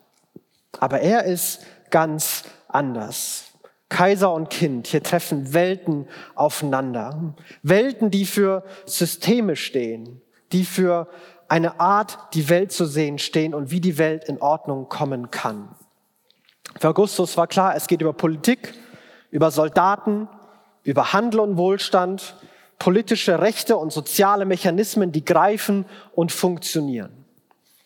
Aber 0.79 1.01
er 1.01 1.25
ist 1.25 1.61
ganz 1.91 2.45
anders. 2.69 3.45
Kaiser 3.89 4.33
und 4.33 4.51
Kind, 4.51 4.89
hier 4.89 5.03
treffen 5.03 5.55
Welten 5.55 6.09
aufeinander. 6.35 7.35
Welten, 7.63 8.11
die 8.11 8.27
für 8.27 8.65
Systeme 8.85 9.55
stehen, 9.55 10.21
die 10.53 10.65
für 10.65 11.09
eine 11.49 11.79
Art, 11.79 12.19
die 12.35 12.49
Welt 12.49 12.73
zu 12.73 12.85
sehen 12.85 13.19
stehen 13.19 13.55
und 13.55 13.71
wie 13.71 13.81
die 13.81 13.99
Welt 13.99 14.25
in 14.25 14.41
Ordnung 14.41 14.89
kommen 14.89 15.31
kann. 15.31 15.77
Für 16.79 16.89
Augustus 16.89 17.37
war 17.37 17.47
klar, 17.47 17.75
es 17.75 17.87
geht 17.87 18.03
über 18.03 18.13
Politik, 18.13 18.75
über 19.31 19.51
Soldaten, 19.51 20.29
über 20.83 21.13
Handel 21.13 21.41
und 21.41 21.57
Wohlstand, 21.57 22.37
politische 22.79 23.41
Rechte 23.41 23.77
und 23.77 23.93
soziale 23.93 24.45
Mechanismen, 24.45 25.11
die 25.13 25.25
greifen 25.25 25.87
und 26.15 26.33
funktionieren. 26.33 27.25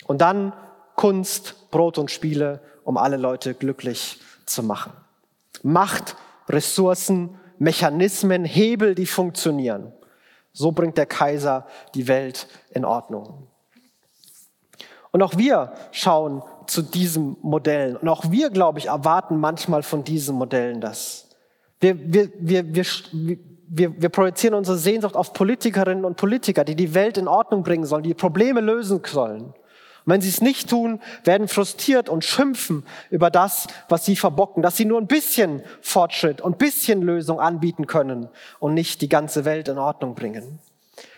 Und 0.06 0.20
dann 0.20 0.52
Kunst, 0.96 1.70
Brot 1.70 1.98
und 1.98 2.10
Spiele 2.10 2.60
um 2.84 2.96
alle 2.96 3.16
Leute 3.16 3.54
glücklich 3.54 4.20
zu 4.46 4.62
machen. 4.62 4.92
Macht, 5.62 6.16
Ressourcen, 6.48 7.38
Mechanismen, 7.58 8.44
Hebel, 8.44 8.94
die 8.94 9.06
funktionieren. 9.06 9.92
So 10.52 10.72
bringt 10.72 10.98
der 10.98 11.06
Kaiser 11.06 11.66
die 11.94 12.08
Welt 12.08 12.48
in 12.70 12.84
Ordnung. 12.84 13.46
Und 15.12 15.22
auch 15.22 15.36
wir 15.36 15.72
schauen 15.92 16.42
zu 16.70 16.82
diesen 16.82 17.36
Modellen. 17.42 17.96
Und 17.96 18.08
auch 18.08 18.30
wir, 18.30 18.50
glaube 18.50 18.78
ich, 18.78 18.86
erwarten 18.86 19.38
manchmal 19.38 19.82
von 19.82 20.04
diesen 20.04 20.36
Modellen 20.36 20.80
das. 20.80 21.28
Wir, 21.80 21.96
wir, 21.98 22.30
wir, 22.38 22.74
wir, 22.74 22.84
wir, 23.12 24.02
wir 24.02 24.08
projizieren 24.08 24.54
unsere 24.54 24.78
Sehnsucht 24.78 25.16
auf 25.16 25.32
Politikerinnen 25.32 26.04
und 26.04 26.16
Politiker, 26.16 26.64
die 26.64 26.76
die 26.76 26.94
Welt 26.94 27.18
in 27.18 27.28
Ordnung 27.28 27.62
bringen 27.62 27.86
sollen, 27.86 28.02
die 28.02 28.14
Probleme 28.14 28.60
lösen 28.60 29.00
sollen. 29.04 29.52
Und 30.04 30.12
wenn 30.14 30.20
sie 30.20 30.28
es 30.28 30.40
nicht 30.40 30.70
tun, 30.70 31.00
werden 31.24 31.48
frustriert 31.48 32.08
und 32.08 32.24
schimpfen 32.24 32.84
über 33.10 33.30
das, 33.30 33.66
was 33.88 34.04
sie 34.04 34.16
verbocken, 34.16 34.62
dass 34.62 34.76
sie 34.76 34.84
nur 34.84 35.00
ein 35.00 35.06
bisschen 35.06 35.62
Fortschritt 35.80 36.40
und 36.40 36.54
ein 36.54 36.58
bisschen 36.58 37.02
Lösung 37.02 37.40
anbieten 37.40 37.86
können 37.86 38.28
und 38.58 38.74
nicht 38.74 39.02
die 39.02 39.08
ganze 39.08 39.44
Welt 39.44 39.68
in 39.68 39.78
Ordnung 39.78 40.14
bringen. 40.14 40.58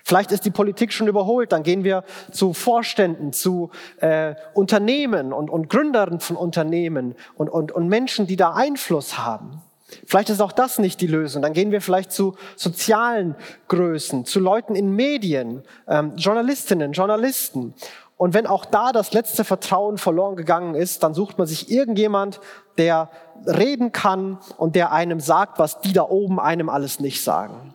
Vielleicht 0.04 0.32
ist 0.32 0.44
die 0.44 0.50
Politik 0.50 0.92
schon 0.92 1.06
überholt, 1.06 1.52
dann 1.52 1.62
gehen 1.62 1.84
wir 1.84 2.04
zu 2.30 2.52
Vorständen, 2.52 3.32
zu 3.32 3.70
äh, 3.98 4.34
Unternehmen 4.54 5.32
und, 5.32 5.50
und 5.50 5.68
Gründern 5.68 6.20
von 6.20 6.36
Unternehmen 6.36 7.14
und, 7.36 7.48
und, 7.48 7.72
und 7.72 7.88
Menschen, 7.88 8.26
die 8.26 8.36
da 8.36 8.52
Einfluss 8.52 9.18
haben. 9.18 9.62
Vielleicht 10.06 10.30
ist 10.30 10.40
auch 10.40 10.52
das 10.52 10.78
nicht 10.78 11.02
die 11.02 11.06
Lösung. 11.06 11.42
Dann 11.42 11.52
gehen 11.52 11.70
wir 11.70 11.82
vielleicht 11.82 12.12
zu 12.12 12.34
sozialen 12.56 13.36
Größen, 13.68 14.24
zu 14.24 14.40
Leuten 14.40 14.74
in 14.74 14.96
Medien, 14.96 15.62
ähm, 15.86 16.14
Journalistinnen, 16.16 16.92
Journalisten 16.92 17.74
und 18.22 18.34
wenn 18.34 18.46
auch 18.46 18.64
da 18.64 18.92
das 18.92 19.12
letzte 19.12 19.42
Vertrauen 19.42 19.98
verloren 19.98 20.36
gegangen 20.36 20.76
ist, 20.76 21.02
dann 21.02 21.12
sucht 21.12 21.38
man 21.38 21.48
sich 21.48 21.72
irgendjemand, 21.72 22.38
der 22.78 23.10
reden 23.48 23.90
kann 23.90 24.38
und 24.58 24.76
der 24.76 24.92
einem 24.92 25.18
sagt, 25.18 25.58
was 25.58 25.80
die 25.80 25.92
da 25.92 26.04
oben 26.04 26.38
einem 26.38 26.68
alles 26.68 27.00
nicht 27.00 27.24
sagen. 27.24 27.74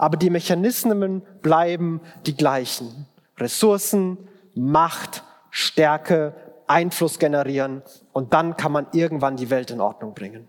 Aber 0.00 0.16
die 0.16 0.30
Mechanismen 0.30 1.20
bleiben 1.42 2.00
die 2.24 2.34
gleichen. 2.34 3.06
Ressourcen, 3.36 4.16
Macht, 4.54 5.24
Stärke, 5.50 6.32
Einfluss 6.66 7.18
generieren 7.18 7.82
und 8.14 8.32
dann 8.32 8.56
kann 8.56 8.72
man 8.72 8.86
irgendwann 8.92 9.36
die 9.36 9.50
Welt 9.50 9.70
in 9.70 9.82
Ordnung 9.82 10.14
bringen. 10.14 10.48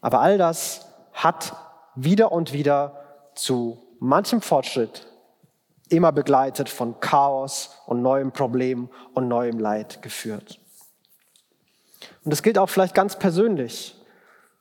Aber 0.00 0.20
all 0.20 0.38
das 0.38 0.88
hat 1.12 1.54
wieder 1.96 2.32
und 2.32 2.54
wieder 2.54 3.04
zu 3.34 3.82
manchem 3.98 4.40
Fortschritt 4.40 5.06
immer 5.90 6.10
begleitet 6.10 6.70
von 6.70 7.00
Chaos 7.00 7.78
und 7.84 8.00
neuem 8.00 8.32
Problem 8.32 8.88
und 9.12 9.28
neuem 9.28 9.58
Leid 9.58 10.00
geführt. 10.00 10.58
Und 12.24 12.32
das 12.32 12.42
gilt 12.42 12.56
auch 12.56 12.70
vielleicht 12.70 12.94
ganz 12.94 13.18
persönlich. 13.18 13.94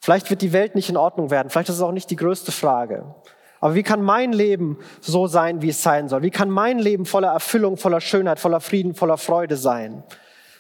Vielleicht 0.02 0.30
wird 0.30 0.42
die 0.42 0.52
Welt 0.52 0.76
nicht 0.76 0.90
in 0.90 0.98
Ordnung 0.98 1.32
werden. 1.32 1.50
Vielleicht 1.50 1.70
ist 1.70 1.78
es 1.78 1.82
auch 1.82 1.94
nicht 1.94 2.10
die 2.10 2.18
größte 2.18 2.52
Frage. 2.52 3.06
Aber 3.64 3.76
wie 3.76 3.84
kann 3.84 4.02
mein 4.02 4.34
Leben 4.34 4.78
so 5.00 5.28
sein, 5.28 5.62
wie 5.62 5.70
es 5.70 5.82
sein 5.82 6.10
soll? 6.10 6.22
Wie 6.22 6.32
kann 6.32 6.50
mein 6.50 6.80
Leben 6.80 7.06
voller 7.06 7.30
Erfüllung, 7.30 7.78
voller 7.78 8.02
Schönheit, 8.02 8.40
voller 8.40 8.60
Frieden, 8.60 8.94
voller 8.94 9.18
Freude 9.18 9.56
sein? 9.56 10.04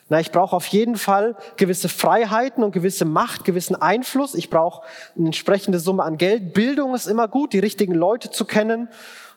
Na, 0.07 0.21
ich 0.21 0.31
brauche 0.31 0.55
auf 0.55 0.67
jeden 0.67 0.95
Fall 0.95 1.35
gewisse 1.57 1.89
Freiheiten 1.89 2.63
und 2.63 2.71
gewisse 2.71 3.03
Macht, 3.03 3.43
gewissen 3.43 3.75
Einfluss. 3.75 4.35
Ich 4.35 4.49
brauche 4.49 4.85
eine 5.17 5.25
entsprechende 5.25 5.79
Summe 5.79 6.03
an 6.03 6.17
Geld. 6.17 6.53
Bildung 6.53 6.95
ist 6.95 7.07
immer 7.07 7.27
gut, 7.27 7.51
die 7.51 7.59
richtigen 7.59 7.93
Leute 7.93 8.31
zu 8.31 8.45
kennen 8.45 8.87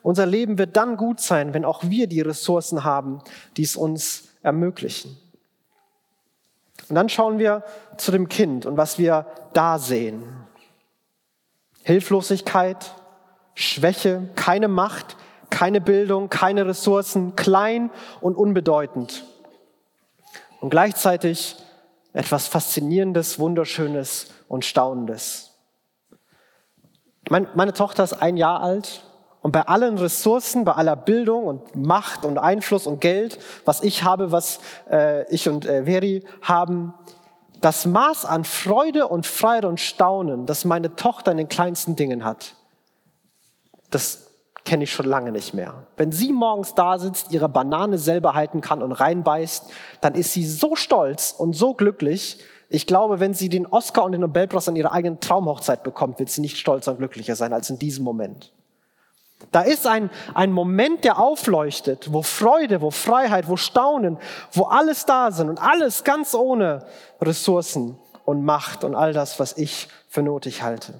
unser 0.07 0.25
Leben 0.25 0.57
wird 0.57 0.77
dann 0.77 0.95
gut 0.95 1.19
sein, 1.19 1.53
wenn 1.53 1.65
auch 1.65 1.83
wir 1.83 2.07
die 2.07 2.21
Ressourcen 2.21 2.85
haben, 2.85 3.19
die 3.57 3.63
es 3.63 3.75
uns 3.75 4.29
ermöglichen. 4.41 5.17
Und 6.87 6.95
dann 6.95 7.09
schauen 7.09 7.39
wir 7.39 7.63
zu 7.97 8.13
dem 8.13 8.29
Kind 8.29 8.65
und 8.65 8.77
was 8.77 8.97
wir 8.97 9.25
da 9.51 9.77
sehen. 9.79 10.23
Hilflosigkeit, 11.83 12.93
Schwäche, 13.59 14.29
keine 14.35 14.67
Macht, 14.67 15.17
keine 15.49 15.81
Bildung, 15.81 16.29
keine 16.29 16.67
Ressourcen, 16.67 17.35
klein 17.35 17.89
und 18.21 18.35
unbedeutend. 18.35 19.25
Und 20.61 20.69
gleichzeitig 20.69 21.55
etwas 22.13 22.45
Faszinierendes, 22.45 23.39
Wunderschönes 23.39 24.27
und 24.47 24.63
Staunendes. 24.63 25.55
Meine 27.29 27.73
Tochter 27.73 28.03
ist 28.03 28.13
ein 28.13 28.37
Jahr 28.37 28.61
alt 28.61 29.03
und 29.41 29.53
bei 29.53 29.63
allen 29.63 29.97
Ressourcen, 29.97 30.63
bei 30.63 30.73
aller 30.73 30.95
Bildung 30.95 31.45
und 31.45 31.75
Macht 31.75 32.25
und 32.25 32.37
Einfluss 32.37 32.85
und 32.85 33.01
Geld, 33.01 33.39
was 33.65 33.81
ich 33.81 34.03
habe, 34.03 34.31
was 34.31 34.59
äh, 34.87 35.27
ich 35.33 35.49
und 35.49 35.65
äh, 35.65 35.85
Veri 35.85 36.23
haben, 36.43 36.93
das 37.59 37.87
Maß 37.87 38.25
an 38.25 38.43
Freude 38.43 39.07
und 39.07 39.25
Freude 39.25 39.67
und 39.67 39.79
Staunen, 39.79 40.45
das 40.45 40.63
meine 40.63 40.95
Tochter 40.95 41.31
in 41.31 41.37
den 41.37 41.49
kleinsten 41.49 41.95
Dingen 41.95 42.23
hat, 42.23 42.53
das 43.89 44.27
kenne 44.65 44.83
ich 44.83 44.91
schon 44.91 45.05
lange 45.05 45.31
nicht 45.31 45.53
mehr. 45.53 45.87
Wenn 45.95 46.11
sie 46.11 46.33
morgens 46.33 46.75
da 46.75 46.99
sitzt, 46.99 47.31
ihre 47.31 47.47
Banane 47.47 47.97
selber 47.97 48.33
halten 48.33 48.59
kann 48.59 48.83
und 48.83 48.91
reinbeißt, 48.91 49.71
dann 50.01 50.13
ist 50.13 50.33
sie 50.33 50.45
so 50.45 50.75
stolz 50.75 51.33
und 51.37 51.53
so 51.53 51.73
glücklich. 51.73 52.39
Ich 52.69 52.85
glaube, 52.85 53.21
wenn 53.21 53.33
sie 53.33 53.47
den 53.47 53.65
Oscar 53.65 54.03
und 54.03 54.11
den 54.11 54.21
Nobelpreis 54.21 54.67
an 54.67 54.75
ihrer 54.75 54.91
eigenen 54.91 55.21
Traumhochzeit 55.21 55.83
bekommt, 55.83 56.19
wird 56.19 56.29
sie 56.29 56.41
nicht 56.41 56.57
stolzer 56.57 56.91
und 56.91 56.97
glücklicher 56.97 57.37
sein 57.37 57.53
als 57.53 57.69
in 57.69 57.79
diesem 57.79 58.03
Moment. 58.03 58.51
Da 59.51 59.61
ist 59.61 59.87
ein, 59.87 60.09
ein 60.33 60.51
Moment, 60.51 61.03
der 61.03 61.19
aufleuchtet, 61.19 62.11
wo 62.11 62.21
Freude, 62.21 62.81
wo 62.81 62.91
Freiheit, 62.91 63.47
wo 63.47 63.55
Staunen, 63.55 64.17
wo 64.51 64.63
alles 64.63 65.05
da 65.05 65.31
sind 65.31 65.49
und 65.49 65.61
alles 65.61 66.03
ganz 66.03 66.33
ohne 66.33 66.85
Ressourcen 67.21 67.97
und 68.25 68.43
Macht 68.43 68.83
und 68.83 68.95
all 68.95 69.13
das, 69.13 69.39
was 69.39 69.57
ich 69.57 69.87
für 70.09 70.23
notig 70.23 70.63
halte. 70.63 70.95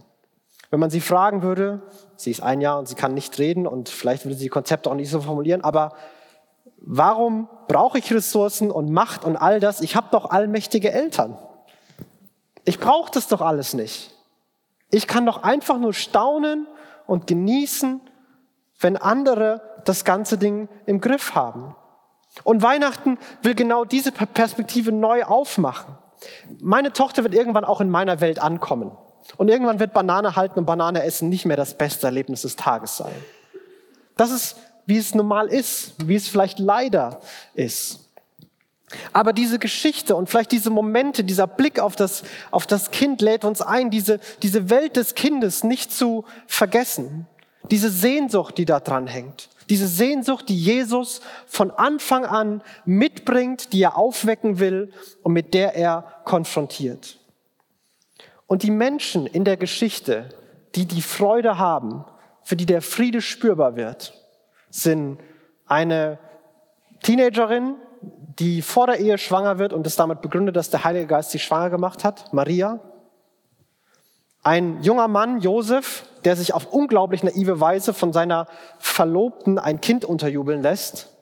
Wenn 0.70 0.79
man 0.79 0.89
sie 0.89 1.01
fragen 1.01 1.41
würde, 1.41 1.82
sie 2.18 2.32
ist 2.32 2.42
ein 2.42 2.62
Jahr 2.62 2.78
und 2.78 2.88
sie 2.88 2.96
kann 2.96 3.14
nicht 3.14 3.40
reden 3.40 3.66
und 3.66 3.90
vielleicht 3.90 4.26
würde 4.26 4.36
sie 4.36 4.46
die 4.46 4.50
Konzepte 4.50 4.90
auch 4.90 4.96
nicht 4.96 5.10
so 5.10 5.22
formulieren, 5.22 5.64
aber 5.64 5.94
warum 6.80 7.48
brauche 7.68 7.98
ich 7.98 8.14
Ressourcen 8.14 8.70
und 8.72 8.92
Macht 8.92 9.24
und 9.24 9.38
all 9.38 9.60
das? 9.60 9.82
Ich 9.82 9.96
habe 9.96 10.08
doch 10.12 10.30
allmächtige 10.30 10.92
Eltern. 10.92 11.38
Ich 12.66 12.80
brauche 12.80 13.12
das 13.12 13.28
doch 13.28 13.42
alles 13.42 13.74
nicht. 13.74 14.12
Ich 14.92 15.08
kann 15.08 15.26
doch 15.26 15.44
einfach 15.44 15.78
nur 15.78 15.94
staunen 15.94 16.68
und 17.06 17.28
genießen 17.28 18.02
wenn 18.80 18.98
andere 18.98 19.62
das 19.86 20.06
ganze 20.06 20.38
Ding 20.38 20.70
im 20.86 21.02
Griff 21.02 21.36
haben. 21.36 21.76
Und 22.44 22.62
Weihnachten 22.62 23.18
will 23.42 23.56
genau 23.56 23.86
diese 23.86 24.12
Perspektive 24.12 24.92
neu 24.92 25.24
aufmachen. 25.24 25.96
Meine 26.62 26.94
Tochter 26.94 27.24
wird 27.24 27.34
irgendwann 27.34 27.66
auch 27.66 27.82
in 27.82 27.90
meiner 27.90 28.22
Welt 28.22 28.40
ankommen. 28.40 28.96
Und 29.36 29.50
irgendwann 29.50 29.80
wird 29.80 29.94
Banane 29.94 30.36
halten 30.36 30.60
und 30.60 30.66
Banane 30.66 31.04
essen 31.04 31.30
nicht 31.30 31.46
mehr 31.46 31.58
das 31.58 31.74
beste 31.74 32.08
Erlebnis 32.08 32.44
des 32.44 32.56
Tages 32.56 32.98
sein. 32.98 33.14
Das 34.16 34.32
ist, 34.32 34.56
wie 34.86 34.98
es 34.98 35.14
normal 35.14 35.48
ist, 35.48 35.94
wie 36.08 36.16
es 36.16 36.30
vielleicht 36.30 36.60
leider 36.60 37.20
ist. 37.54 38.08
Aber 39.12 39.34
diese 39.34 39.60
Geschichte 39.60 40.16
und 40.16 40.30
vielleicht 40.30 40.54
diese 40.54 40.70
Momente, 40.70 41.24
dieser 41.24 41.46
Blick 41.46 41.80
auf 41.80 41.96
das, 41.96 42.24
auf 42.52 42.66
das 42.66 42.92
Kind 42.92 43.22
lädt 43.22 43.44
uns 43.44 43.62
ein, 43.62 43.92
diese, 43.92 44.20
diese 44.42 44.70
Welt 44.70 44.96
des 44.96 45.14
Kindes 45.14 45.64
nicht 45.64 45.92
zu 45.92 46.24
vergessen. 46.48 47.28
Diese 47.70 47.90
Sehnsucht, 47.90 48.58
die 48.58 48.64
da 48.66 48.80
dran 48.80 49.08
hängt. 49.08 49.50
Diese 49.70 49.88
Sehnsucht, 49.88 50.48
die 50.48 50.58
Jesus 50.58 51.20
von 51.46 51.72
Anfang 51.72 52.26
an 52.26 52.62
mitbringt, 52.86 53.74
die 53.74 53.82
er 53.82 53.98
aufwecken 53.98 54.60
will 54.60 54.94
und 55.22 55.34
mit 55.34 55.54
der 55.54 55.76
er 55.76 56.22
konfrontiert. 56.24 57.17
Und 58.48 58.63
die 58.63 58.72
Menschen 58.72 59.27
in 59.27 59.44
der 59.44 59.58
Geschichte, 59.58 60.30
die 60.75 60.86
die 60.86 61.01
Freude 61.01 61.58
haben, 61.58 62.06
für 62.44 62.56
die 62.56 62.66
der 62.66 62.82
Friede 62.82 63.22
spürbar 63.22 63.75
wird, 63.75 64.13
sind 64.70 65.20
eine 65.66 66.18
Teenagerin, 67.04 67.75
die 68.39 68.62
vor 68.62 68.88
der 68.88 69.00
Ehe 69.00 69.18
schwanger 69.18 69.60
wird 69.60 69.74
und 69.74 69.86
es 69.86 69.96
damit 69.96 70.22
begründet, 70.22 70.56
dass 70.56 70.70
der 70.70 70.84
Heilige 70.84 71.08
Geist 71.08 71.32
sie 71.32 71.39
schwanger 71.39 71.70
gemacht 71.70 72.04
hat, 72.04 72.32
Maria. 72.34 72.80
Ein 74.44 74.82
junger 74.82 75.08
Mann, 75.08 75.39
Josef, 75.42 76.06
der 76.24 76.36
sich 76.38 76.54
auf 76.54 76.72
unglaublich 76.72 77.24
naive 77.24 77.60
Weise 77.60 77.94
von 77.94 78.13
seiner 78.13 78.48
Verlobten 78.80 79.60
ein 79.60 79.82
Kind 79.82 80.06
unterjubeln 80.06 80.62
lässt. 80.62 81.17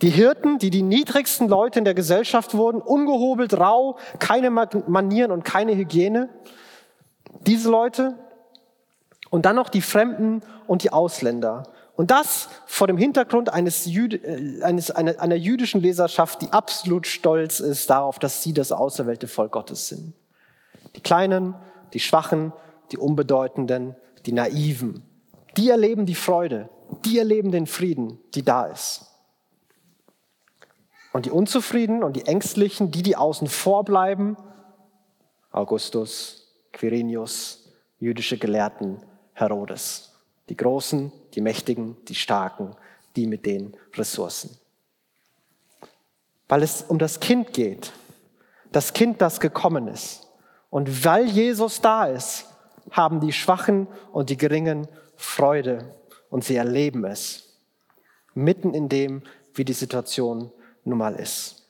Die 0.00 0.10
Hirten, 0.10 0.58
die 0.58 0.70
die 0.70 0.82
niedrigsten 0.82 1.48
Leute 1.48 1.78
in 1.78 1.84
der 1.84 1.94
Gesellschaft 1.94 2.54
wurden, 2.54 2.80
ungehobelt, 2.80 3.58
rau, 3.58 3.98
keine 4.18 4.50
Manieren 4.50 5.30
und 5.30 5.44
keine 5.44 5.76
Hygiene. 5.76 6.28
Diese 7.46 7.70
Leute. 7.70 8.14
Und 9.30 9.46
dann 9.46 9.56
noch 9.56 9.68
die 9.68 9.80
Fremden 9.80 10.42
und 10.66 10.82
die 10.82 10.92
Ausländer. 10.92 11.64
Und 11.94 12.10
das 12.10 12.48
vor 12.66 12.86
dem 12.86 12.96
Hintergrund 12.96 13.52
eines, 13.52 13.86
Jüd 13.86 14.24
äh, 14.24 14.62
eines 14.62 14.90
einer, 14.90 15.20
einer 15.20 15.36
jüdischen 15.36 15.80
Leserschaft, 15.80 16.42
die 16.42 16.52
absolut 16.52 17.06
stolz 17.06 17.60
ist 17.60 17.90
darauf, 17.90 18.18
dass 18.18 18.42
sie 18.42 18.52
das 18.52 18.72
auserwählte 18.72 19.28
Volk 19.28 19.52
Gottes 19.52 19.88
sind. 19.88 20.14
Die 20.96 21.00
Kleinen, 21.00 21.54
die 21.92 22.00
Schwachen, 22.00 22.52
die 22.90 22.98
Unbedeutenden, 22.98 23.94
die 24.26 24.32
Naiven. 24.32 25.02
Die 25.56 25.70
erleben 25.70 26.06
die 26.06 26.14
Freude, 26.14 26.68
die 27.04 27.18
erleben 27.18 27.52
den 27.52 27.66
Frieden, 27.66 28.18
die 28.34 28.42
da 28.42 28.66
ist. 28.66 29.11
Und 31.12 31.26
die 31.26 31.30
Unzufriedenen 31.30 32.02
und 32.04 32.16
die 32.16 32.26
Ängstlichen, 32.26 32.90
die, 32.90 33.02
die 33.02 33.16
außen 33.16 33.46
vor 33.46 33.84
bleiben, 33.84 34.36
Augustus, 35.50 36.54
Quirinius, 36.72 37.68
jüdische 37.98 38.38
Gelehrten, 38.38 39.02
Herodes. 39.34 40.12
Die 40.48 40.56
Großen, 40.56 41.12
die 41.34 41.40
Mächtigen, 41.40 41.96
die 42.08 42.14
Starken, 42.14 42.74
die 43.16 43.26
mit 43.26 43.46
den 43.46 43.76
Ressourcen. 43.94 44.58
Weil 46.48 46.62
es 46.62 46.82
um 46.82 46.98
das 46.98 47.20
Kind 47.20 47.52
geht, 47.52 47.92
das 48.72 48.92
Kind, 48.92 49.20
das 49.20 49.40
gekommen 49.40 49.88
ist. 49.88 50.28
Und 50.70 51.04
weil 51.04 51.26
Jesus 51.26 51.80
da 51.80 52.06
ist, 52.06 52.46
haben 52.90 53.20
die 53.20 53.32
Schwachen 53.32 53.86
und 54.12 54.30
die 54.30 54.36
Geringen 54.36 54.88
Freude 55.16 55.94
und 56.30 56.44
sie 56.44 56.56
erleben 56.56 57.04
es. 57.04 57.58
Mitten 58.34 58.74
in 58.74 58.88
dem, 58.88 59.22
wie 59.54 59.64
die 59.64 59.74
Situation 59.74 60.50
nun 60.84 60.98
mal 60.98 61.14
ist. 61.14 61.62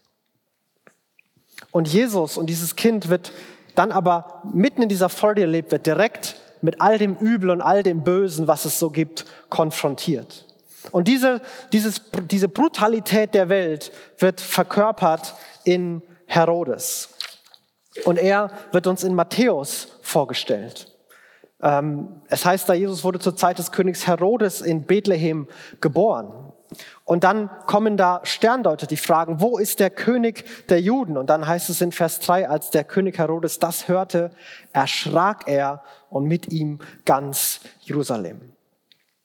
Und 1.71 1.89
Jesus 1.89 2.37
und 2.37 2.47
dieses 2.47 2.77
Kind 2.77 3.09
wird 3.09 3.33
dann 3.75 3.93
aber 3.93 4.43
mitten 4.53 4.83
in 4.83 4.89
dieser 4.89 5.09
Freude 5.09 5.43
erlebt, 5.43 5.73
wird 5.73 5.87
direkt 5.87 6.37
mit 6.61 6.81
all 6.81 6.99
dem 6.99 7.17
Übel 7.17 7.51
und 7.51 7.61
all 7.61 7.83
dem 7.83 8.05
Bösen, 8.05 8.47
was 8.47 8.65
es 8.65 8.79
so 8.79 8.91
gibt, 8.91 9.25
konfrontiert. 9.49 10.47
Und 10.91 11.09
diese, 11.09 11.41
dieses, 11.73 12.03
diese 12.31 12.49
Brutalität 12.49 13.35
der 13.35 13.49
Welt 13.49 13.93
wird 14.19 14.41
verkörpert 14.41 15.35
in 15.65 16.03
Herodes. 16.27 17.11
Und 18.05 18.19
er 18.19 18.51
wird 18.73 18.87
uns 18.87 19.05
in 19.05 19.15
Matthäus 19.15 19.89
vorgestellt. 20.03 20.89
Ähm, 21.63 22.23
es 22.29 22.45
heißt 22.45 22.69
da, 22.69 22.75
Jesus 22.75 23.05
wurde 23.05 23.21
zur 23.21 23.37
Zeit 23.37 23.59
des 23.59 23.71
Königs 23.71 24.07
Herodes 24.07 24.61
in 24.61 24.85
Bethlehem 24.85 25.47
geboren. 25.81 26.52
Und 27.05 27.25
dann 27.25 27.51
kommen 27.67 27.97
da 27.97 28.21
Sterndeuter, 28.25 28.87
die 28.87 28.97
fragen, 28.97 29.41
wo 29.41 29.59
ist 29.59 29.81
der 29.81 29.91
König 29.91 30.45
der 30.69 30.81
Juden? 30.81 31.17
Und 31.17 31.29
dann 31.31 31.47
heißt 31.47 31.71
es 31.71 31.81
in 31.81 31.93
Vers 31.93 32.21
3, 32.21 32.49
als 32.49 32.71
der 32.71 32.85
König 32.85 33.19
Herodes 33.19 33.59
das 33.59 33.89
hörte, 33.89 34.31
erschrak 34.73 35.45
er 35.47 35.83
und 36.11 36.25
mit 36.25 36.53
ihm 36.53 36.79
ganz 37.05 37.61
Jerusalem. 37.81 38.53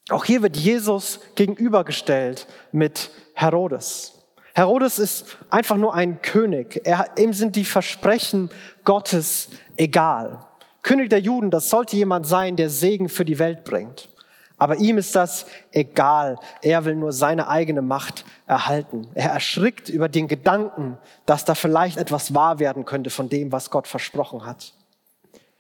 Auch 0.10 0.24
hier 0.24 0.42
wird 0.42 0.56
Jesus 0.56 1.20
gegenübergestellt 1.36 2.48
mit 2.72 3.12
Herodes. 3.34 4.14
Herodes 4.54 4.98
ist 4.98 5.38
einfach 5.50 5.78
nur 5.78 5.94
ein 5.94 6.22
König. 6.22 6.82
Er, 6.84 7.06
ihm 7.18 7.34
sind 7.34 7.56
die 7.56 7.66
Versprechen 7.66 8.50
Gottes 8.86 9.50
egal. 9.76 10.40
König 10.82 11.10
der 11.10 11.20
Juden, 11.20 11.52
das 11.52 11.70
sollte 11.70 11.98
jemand 11.98 12.26
sein, 12.26 12.56
der 12.56 12.70
Segen 12.70 13.10
für 13.10 13.26
die 13.26 13.38
Welt 13.38 13.66
bringt. 13.66 14.10
Aber 14.58 14.78
ihm 14.78 14.98
ist 14.98 15.16
das 15.16 15.46
egal. 15.72 16.40
Er 16.62 16.84
will 16.86 16.96
nur 16.96 17.12
seine 17.12 17.48
eigene 17.48 17.84
Macht 17.84 18.26
erhalten. 18.48 19.08
Er 19.14 19.32
erschrickt 19.32 19.88
über 19.88 20.10
den 20.10 20.28
Gedanken, 20.28 20.98
dass 21.26 21.46
da 21.46 21.54
vielleicht 21.54 21.98
etwas 21.98 22.34
wahr 22.34 22.58
werden 22.60 22.86
könnte 22.86 23.12
von 23.12 23.30
dem, 23.30 23.52
was 23.52 23.70
Gott 23.70 23.88
versprochen 23.88 24.46
hat. 24.46 24.74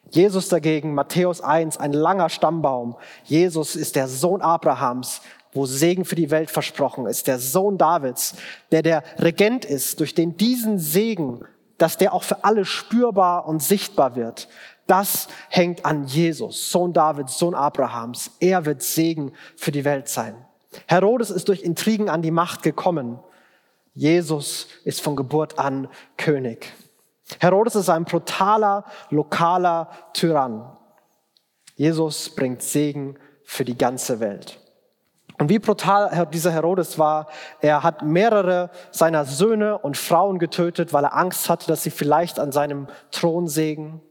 Jesus 0.09 0.49
dagegen, 0.49 0.93
Matthäus 0.93 1.41
1, 1.41 1.77
ein 1.77 1.93
langer 1.93 2.29
Stammbaum. 2.29 2.95
Jesus 3.25 3.75
ist 3.75 3.95
der 3.95 4.07
Sohn 4.07 4.41
Abrahams, 4.41 5.21
wo 5.53 5.65
Segen 5.65 6.05
für 6.05 6.15
die 6.15 6.31
Welt 6.31 6.49
versprochen 6.49 7.05
ist. 7.07 7.27
Der 7.27 7.39
Sohn 7.39 7.77
Davids, 7.77 8.35
der 8.71 8.81
der 8.81 9.03
Regent 9.19 9.65
ist, 9.65 9.99
durch 9.99 10.15
den 10.15 10.37
diesen 10.37 10.79
Segen, 10.79 11.41
dass 11.77 11.97
der 11.97 12.13
auch 12.13 12.23
für 12.23 12.43
alle 12.43 12.65
spürbar 12.65 13.47
und 13.47 13.61
sichtbar 13.61 14.15
wird. 14.15 14.47
Das 14.87 15.27
hängt 15.49 15.85
an 15.85 16.05
Jesus, 16.05 16.71
Sohn 16.71 16.93
Davids, 16.93 17.37
Sohn 17.37 17.53
Abrahams. 17.53 18.31
Er 18.39 18.65
wird 18.65 18.81
Segen 18.81 19.33
für 19.57 19.71
die 19.71 19.85
Welt 19.85 20.07
sein. 20.07 20.35
Herodes 20.87 21.29
ist 21.29 21.49
durch 21.49 21.61
Intrigen 21.61 22.09
an 22.09 22.21
die 22.21 22.31
Macht 22.31 22.63
gekommen. 22.63 23.19
Jesus 23.93 24.67
ist 24.85 25.01
von 25.01 25.15
Geburt 25.15 25.59
an 25.59 25.89
König. 26.17 26.73
Herodes 27.39 27.75
ist 27.75 27.89
ein 27.89 28.05
brutaler, 28.05 28.85
lokaler 29.09 29.89
Tyrann. 30.13 30.71
Jesus 31.75 32.29
bringt 32.29 32.61
Segen 32.61 33.17
für 33.43 33.65
die 33.65 33.77
ganze 33.77 34.19
Welt. 34.19 34.59
Und 35.39 35.49
wie 35.49 35.59
brutal 35.59 36.27
dieser 36.33 36.51
Herodes 36.51 36.97
war, 36.97 37.27
er 37.61 37.83
hat 37.83 38.01
mehrere 38.01 38.71
seiner 38.91 39.25
Söhne 39.25 39.77
und 39.77 39.97
Frauen 39.97 40.39
getötet, 40.39 40.93
weil 40.93 41.03
er 41.03 41.15
Angst 41.15 41.49
hatte, 41.49 41.67
dass 41.67 41.83
sie 41.83 41.91
vielleicht 41.91 42.39
an 42.39 42.51
seinem 42.51 42.87
Thron 43.11 43.47
sägen 43.47 44.01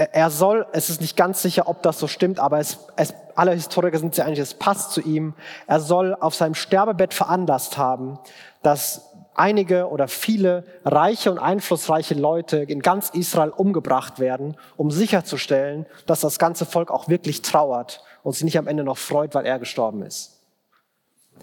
er 0.00 0.30
soll, 0.30 0.66
es 0.72 0.88
ist 0.88 1.00
nicht 1.00 1.16
ganz 1.16 1.42
sicher, 1.42 1.68
ob 1.68 1.82
das 1.82 1.98
so 1.98 2.06
stimmt, 2.06 2.38
aber 2.40 2.58
es, 2.58 2.78
es, 2.96 3.14
alle 3.34 3.52
Historiker 3.52 3.98
sind 3.98 4.14
sich 4.14 4.24
eigentlich, 4.24 4.38
es 4.38 4.54
passt 4.54 4.92
zu 4.92 5.02
ihm, 5.02 5.34
er 5.66 5.80
soll 5.80 6.16
auf 6.18 6.34
seinem 6.34 6.54
Sterbebett 6.54 7.12
veranlasst 7.12 7.76
haben, 7.76 8.18
dass 8.62 9.10
einige 9.34 9.88
oder 9.88 10.08
viele 10.08 10.64
reiche 10.84 11.30
und 11.30 11.38
einflussreiche 11.38 12.14
Leute 12.14 12.58
in 12.58 12.80
ganz 12.80 13.10
Israel 13.10 13.50
umgebracht 13.50 14.18
werden, 14.18 14.56
um 14.76 14.90
sicherzustellen, 14.90 15.86
dass 16.06 16.20
das 16.20 16.38
ganze 16.38 16.64
Volk 16.64 16.90
auch 16.90 17.08
wirklich 17.08 17.42
trauert 17.42 18.02
und 18.22 18.32
sich 18.32 18.44
nicht 18.44 18.58
am 18.58 18.68
Ende 18.68 18.84
noch 18.84 18.98
freut, 18.98 19.34
weil 19.34 19.46
er 19.46 19.58
gestorben 19.58 20.02
ist. 20.02 20.40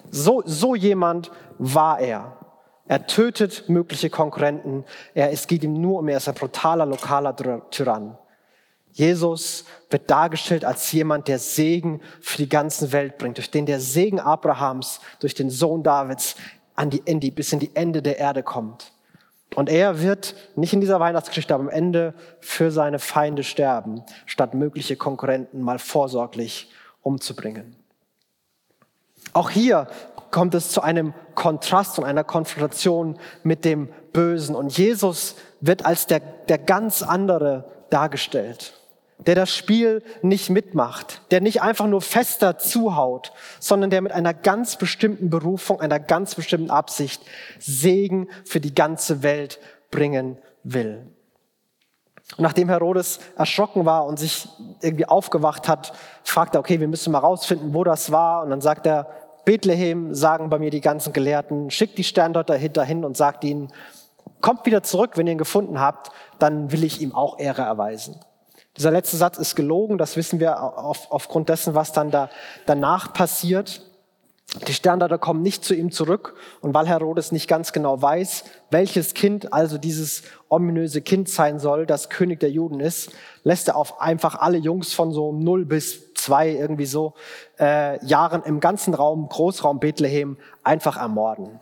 So, 0.10 0.42
so 0.46 0.76
jemand 0.76 1.32
war 1.60 2.00
er. 2.00 2.38
Er 2.88 3.06
tötet 3.06 3.68
mögliche 3.68 4.10
Konkurrenten. 4.10 4.86
Er, 5.14 5.32
es 5.32 5.48
geht 5.48 5.64
ihm 5.64 5.80
nur 5.80 6.00
um, 6.00 6.08
er 6.08 6.18
ist 6.18 6.28
ein 6.28 6.36
brutaler, 6.36 6.86
lokaler 6.86 7.36
Tyrann. 7.70 8.18
Jesus 8.98 9.64
wird 9.92 10.10
dargestellt 10.10 10.66
als 10.66 10.92
jemand, 10.92 11.28
der 11.28 11.38
Segen 11.38 12.02
für 12.20 12.38
die 12.38 12.50
ganze 12.50 12.92
Welt 12.92 13.20
bringt, 13.20 13.38
durch 13.38 13.52
den 13.52 13.68
der 13.68 13.80
Segen 13.80 14.20
Abrahams, 14.20 15.02
durch 15.20 15.36
den 15.36 15.52
Sohn 15.52 15.84
Davids 15.84 16.36
an 16.74 16.90
die, 16.90 17.04
in 17.06 17.20
die, 17.20 17.30
bis 17.30 17.54
in 17.54 17.60
die 17.60 17.76
Ende 17.76 18.02
der 18.02 18.18
Erde 18.18 18.42
kommt. 18.42 18.92
Und 19.54 19.70
er 19.70 20.02
wird 20.02 20.34
nicht 20.56 20.74
in 20.74 20.82
dieser 20.82 21.00
Weihnachtsgeschichte, 21.00 21.54
aber 21.54 21.66
am 21.66 21.70
Ende 21.70 22.16
für 22.40 22.72
seine 22.72 22.98
Feinde 22.98 23.44
sterben, 23.44 24.02
statt 24.26 24.56
mögliche 24.56 24.96
Konkurrenten 24.96 25.62
mal 25.62 25.78
vorsorglich 25.78 26.72
umzubringen. 27.04 27.76
Auch 29.34 29.52
hier 29.52 29.88
kommt 30.32 30.56
es 30.56 30.72
zu 30.72 30.82
einem 30.82 31.14
Kontrast 31.36 32.00
und 32.00 32.06
einer 32.06 32.24
Konfrontation 32.24 33.20
mit 33.44 33.64
dem 33.64 33.90
Bösen. 34.12 34.56
Und 34.56 34.76
Jesus 34.76 35.36
wird 35.62 35.86
als 35.86 36.08
der, 36.08 36.20
der 36.20 36.58
ganz 36.58 37.04
andere 37.04 37.66
dargestellt, 37.92 38.74
der 39.20 39.36
das 39.36 39.54
Spiel 39.54 40.04
nicht 40.22 40.50
mitmacht, 40.50 41.22
der 41.32 41.42
nicht 41.42 41.62
einfach 41.62 41.88
nur 41.88 42.02
fester 42.02 42.58
zuhaut, 42.58 43.32
sondern 43.60 43.90
der 43.90 44.02
mit 44.02 44.12
einer 44.12 44.34
ganz 44.34 44.78
bestimmten 44.78 45.30
Berufung, 45.30 45.82
einer 45.82 46.00
ganz 46.00 46.36
bestimmten 46.36 46.70
Absicht 46.70 47.22
Segen 47.60 48.30
für 48.46 48.60
die 48.60 48.76
ganze 48.76 49.24
Welt 49.24 49.60
bringen 49.90 50.38
will. 50.64 51.08
Und 52.36 52.44
nachdem 52.44 52.70
Herodes 52.70 53.20
erschrocken 53.38 53.86
war 53.86 54.06
und 54.06 54.20
sich 54.20 54.50
irgendwie 54.82 55.06
aufgewacht 55.06 55.68
hat, 55.68 55.94
fragt 56.24 56.56
er, 56.56 56.60
okay, 56.60 56.80
wir 56.80 56.88
müssen 56.88 57.12
mal 57.12 57.20
rausfinden, 57.20 57.74
wo 57.74 57.84
das 57.84 58.12
war. 58.12 58.44
Und 58.44 58.50
dann 58.50 58.62
sagt 58.62 58.86
er, 58.86 59.08
Bethlehem, 59.46 60.14
sagen 60.14 60.50
bei 60.50 60.60
mir 60.60 60.70
die 60.70 60.82
ganzen 60.82 61.14
Gelehrten, 61.14 61.72
schickt 61.72 61.98
die 61.98 62.04
Sterndeuter 62.04 62.60
dahin 62.60 63.06
und 63.06 63.16
sagt 63.16 63.46
ihnen, 63.46 63.70
kommt 64.42 64.66
wieder 64.66 64.84
zurück, 64.84 65.12
wenn 65.16 65.26
ihr 65.26 65.34
ihn 65.34 65.38
gefunden 65.38 65.80
habt, 65.80 66.12
dann 66.38 66.72
will 66.72 66.84
ich 66.84 67.02
ihm 67.02 67.16
auch 67.16 67.40
Ehre 67.40 67.62
erweisen. 67.62 68.20
Dieser 68.78 68.92
letzte 68.92 69.18
Satz 69.18 69.38
ist 69.38 69.56
gelogen, 69.56 69.98
das 69.98 70.16
wissen 70.18 70.40
wir 70.40 70.62
auf, 70.62 71.12
aufgrund 71.12 71.50
dessen, 71.50 71.74
was 71.74 71.92
dann 71.92 72.12
da, 72.12 72.30
danach 72.66 73.14
passiert. 73.14 73.82
Die 74.66 74.74
Sterndeuter 74.74 75.18
kommen 75.18 75.42
nicht 75.42 75.66
zu 75.66 75.76
ihm 75.76 75.92
zurück 75.92 76.36
und 76.62 76.74
weil 76.74 76.88
Herodes 76.88 77.34
nicht 77.34 77.50
ganz 77.50 77.74
genau 77.74 78.02
weiß, 78.02 78.46
welches 78.72 79.14
Kind 79.14 79.52
also 79.52 79.78
dieses 79.78 80.24
ominöse 80.48 81.02
Kind 81.02 81.28
sein 81.28 81.60
soll, 81.60 81.86
das 81.86 82.10
König 82.10 82.40
der 82.40 82.50
Juden 82.50 82.80
ist, 82.80 83.12
lässt 83.44 83.68
er 83.68 83.76
auf 83.76 84.00
einfach 84.00 84.36
alle 84.36 84.58
Jungs 84.58 84.94
von 84.94 85.12
so 85.12 85.34
0 85.34 85.66
bis 85.66 86.14
2 86.14 86.52
irgendwie 86.52 86.86
so 86.86 87.14
äh, 87.60 88.04
Jahren 88.06 88.42
im 88.44 88.62
ganzen 88.62 88.94
Raum, 88.94 89.28
Großraum 89.28 89.80
Bethlehem 89.80 90.38
einfach 90.64 90.96
ermorden. 90.96 91.60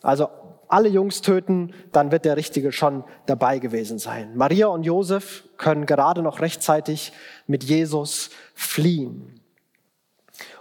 Also 0.00 0.28
alle 0.72 0.88
Jungs 0.88 1.20
töten, 1.20 1.72
dann 1.92 2.10
wird 2.10 2.24
der 2.24 2.36
Richtige 2.36 2.72
schon 2.72 3.04
dabei 3.26 3.58
gewesen 3.58 3.98
sein. 3.98 4.36
Maria 4.36 4.68
und 4.68 4.84
Josef 4.84 5.44
können 5.56 5.86
gerade 5.86 6.22
noch 6.22 6.40
rechtzeitig 6.40 7.12
mit 7.46 7.64
Jesus 7.64 8.30
fliehen. 8.54 9.42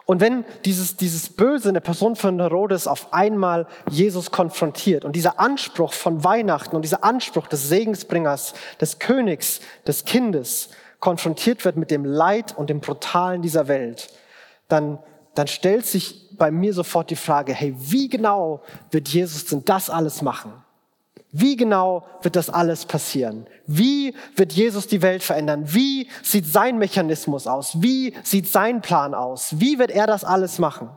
Und 0.06 0.20
wenn 0.20 0.44
dieses, 0.66 0.98
dieses 0.98 1.30
Böse 1.30 1.70
in 1.70 1.74
der 1.74 1.82
Person 1.82 2.18
von 2.18 2.40
Herodes 2.40 2.88
auf 2.88 3.14
einmal 3.14 3.68
Jesus 3.90 4.32
konfrontiert 4.32 5.06
und 5.06 5.16
dieser 5.16 5.40
Anspruch 5.40 5.94
von 5.94 6.24
Weihnachten 6.24 6.76
und 6.76 6.82
dieser 6.82 7.04
Anspruch 7.04 7.48
des 7.48 7.70
Segensbringers, 7.70 8.54
des 8.82 9.00
Königs, 9.00 9.62
des 9.88 10.04
Kindes 10.04 10.70
konfrontiert 11.00 11.64
wird 11.64 11.78
mit 11.78 11.92
dem 11.92 12.04
Leid 12.04 12.58
und 12.58 12.70
dem 12.70 12.82
Brutalen 12.82 13.42
dieser 13.42 13.70
Welt, 13.70 14.10
dann, 14.68 15.00
dann 15.36 15.48
stellt 15.48 15.86
sich 15.86 16.30
bei 16.38 16.52
mir 16.52 16.74
sofort 16.74 17.10
die 17.10 17.16
Frage, 17.16 17.54
hey, 17.54 17.74
wie 17.78 18.10
genau 18.10 18.62
wird 18.92 19.08
Jesus 19.10 19.46
denn 19.46 19.64
das 19.66 19.90
alles 19.90 20.22
machen? 20.22 20.52
Wie 21.32 21.56
genau 21.56 22.06
wird 22.22 22.36
das 22.36 22.50
alles 22.50 22.86
passieren? 22.86 23.48
Wie 23.66 24.14
wird 24.36 24.52
Jesus 24.52 24.88
die 24.88 25.02
Welt 25.02 25.24
verändern? 25.24 25.64
Wie 25.74 26.10
sieht 26.24 26.46
sein 26.46 26.78
Mechanismus 26.78 27.48
aus? 27.48 27.82
Wie 27.82 28.14
sieht 28.24 28.50
sein 28.50 28.82
Plan 28.82 29.14
aus? 29.14 29.60
Wie 29.60 29.80
wird 29.80 29.92
er 29.92 30.08
das 30.08 30.26
alles 30.26 30.60
machen? 30.60 30.90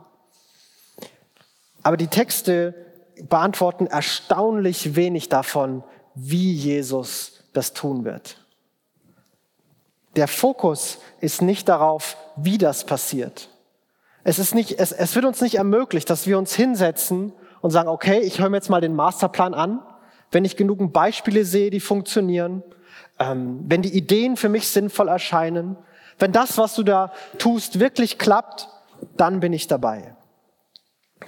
Aber 1.83 1.95
die 1.95 2.07
Texte 2.07 2.73
beantworten 3.29 3.87
erstaunlich 3.87 4.95
wenig 4.95 5.29
davon, 5.29 5.83
wie 6.15 6.51
Jesus 6.51 7.43
das 7.53 7.71
tun 7.71 8.03
wird. 8.03 8.37
Der 10.17 10.27
Fokus 10.27 10.97
ist 11.21 11.41
nicht 11.41 11.69
darauf, 11.69 12.17
wie 12.35 12.57
das 12.57 12.85
passiert. 12.85 13.49
Es, 14.25 14.39
ist 14.39 14.53
nicht, 14.53 14.77
es, 14.77 14.91
es 14.91 15.15
wird 15.15 15.23
uns 15.23 15.39
nicht 15.39 15.55
ermöglicht, 15.55 16.09
dass 16.09 16.27
wir 16.27 16.37
uns 16.37 16.53
hinsetzen 16.53 17.31
und 17.61 17.71
sagen, 17.71 17.87
okay, 17.87 18.19
ich 18.19 18.41
höre 18.41 18.49
mir 18.49 18.57
jetzt 18.57 18.69
mal 18.69 18.81
den 18.81 18.93
Masterplan 18.93 19.53
an 19.53 19.79
wenn 20.35 20.43
ich 20.43 20.57
genug 20.57 20.91
Beispiele 20.91 21.45
sehe, 21.45 21.69
die 21.69 21.79
funktionieren, 21.79 22.61
ähm, 23.19 23.63
wenn 23.67 23.81
die 23.81 23.95
Ideen 23.95 24.35
für 24.35 24.49
mich 24.49 24.67
sinnvoll 24.67 25.07
erscheinen, 25.07 25.77
wenn 26.19 26.33
das, 26.33 26.57
was 26.57 26.75
du 26.75 26.83
da 26.83 27.13
tust, 27.37 27.79
wirklich 27.79 28.17
klappt, 28.17 28.67
dann 29.15 29.39
bin 29.39 29.53
ich 29.53 29.67
dabei. 29.67 30.15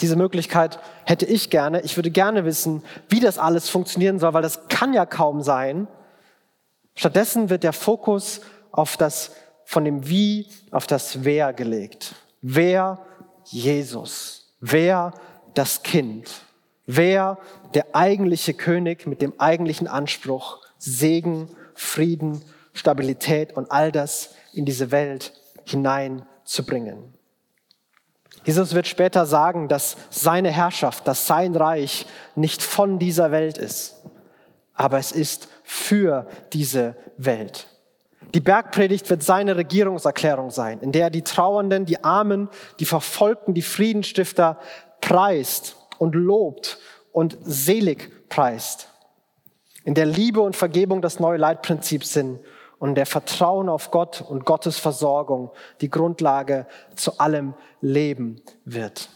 Diese 0.01 0.17
Möglichkeit 0.17 0.79
hätte 1.05 1.25
ich 1.25 1.49
gerne. 1.49 1.81
Ich 1.81 1.97
würde 1.97 2.11
gerne 2.11 2.43
wissen, 2.43 2.83
wie 3.07 3.21
das 3.21 3.37
alles 3.37 3.69
funktionieren 3.69 4.19
soll, 4.19 4.33
weil 4.33 4.41
das 4.41 4.67
kann 4.67 4.93
ja 4.93 5.05
kaum 5.05 5.41
sein. 5.41 5.87
Stattdessen 6.93 7.49
wird 7.49 7.63
der 7.63 7.73
Fokus 7.73 8.41
auf 8.71 8.97
das, 8.97 9.31
von 9.63 9.85
dem 9.85 10.07
Wie 10.09 10.47
auf 10.71 10.85
das 10.85 11.23
Wer 11.23 11.53
gelegt. 11.53 12.15
Wer 12.41 13.05
Jesus? 13.45 14.53
Wer 14.59 15.13
das 15.53 15.83
Kind? 15.83 16.41
Wer 16.85 17.37
der 17.73 17.95
eigentliche 17.95 18.53
König 18.53 19.07
mit 19.07 19.21
dem 19.21 19.39
eigentlichen 19.39 19.87
Anspruch, 19.87 20.61
Segen, 20.77 21.49
Frieden, 21.73 22.41
Stabilität 22.73 23.53
und 23.55 23.71
all 23.71 23.91
das 23.91 24.35
in 24.53 24.65
diese 24.65 24.91
Welt 24.91 25.33
hineinzubringen. 25.65 27.13
Jesus 28.45 28.73
wird 28.73 28.87
später 28.87 29.25
sagen, 29.25 29.67
dass 29.67 29.97
seine 30.09 30.51
Herrschaft, 30.51 31.07
dass 31.07 31.27
sein 31.27 31.55
Reich 31.55 32.05
nicht 32.35 32.61
von 32.63 32.99
dieser 32.99 33.31
Welt 33.31 33.57
ist, 33.57 33.95
aber 34.73 34.99
es 34.99 35.11
ist 35.11 35.49
für 35.63 36.27
diese 36.53 36.95
Welt. 37.17 37.67
Die 38.33 38.39
Bergpredigt 38.39 39.09
wird 39.09 39.23
seine 39.23 39.55
Regierungserklärung 39.55 40.51
sein, 40.51 40.79
in 40.81 40.91
der 40.91 41.03
er 41.03 41.09
die 41.09 41.21
Trauernden, 41.21 41.85
die 41.85 42.03
Armen, 42.03 42.49
die 42.79 42.85
Verfolgten, 42.85 43.53
die 43.53 43.61
Friedenstifter 43.61 44.59
preist 45.01 45.77
und 45.97 46.13
lobt 46.15 46.79
und 47.11 47.37
selig 47.41 48.29
preist. 48.29 48.89
In 49.85 49.93
der 49.93 50.05
Liebe 50.05 50.41
und 50.41 50.55
Vergebung 50.55 51.01
das 51.01 51.19
neue 51.19 51.37
Leitprinzip 51.37 52.03
sind 52.03 52.39
und 52.79 52.95
der 52.95 53.05
Vertrauen 53.05 53.69
auf 53.69 53.91
Gott 53.91 54.21
und 54.21 54.45
Gottes 54.45 54.77
Versorgung 54.77 55.51
die 55.81 55.89
Grundlage 55.89 56.67
zu 56.95 57.19
allem 57.19 57.53
Leben 57.79 58.41
wird. 58.65 59.09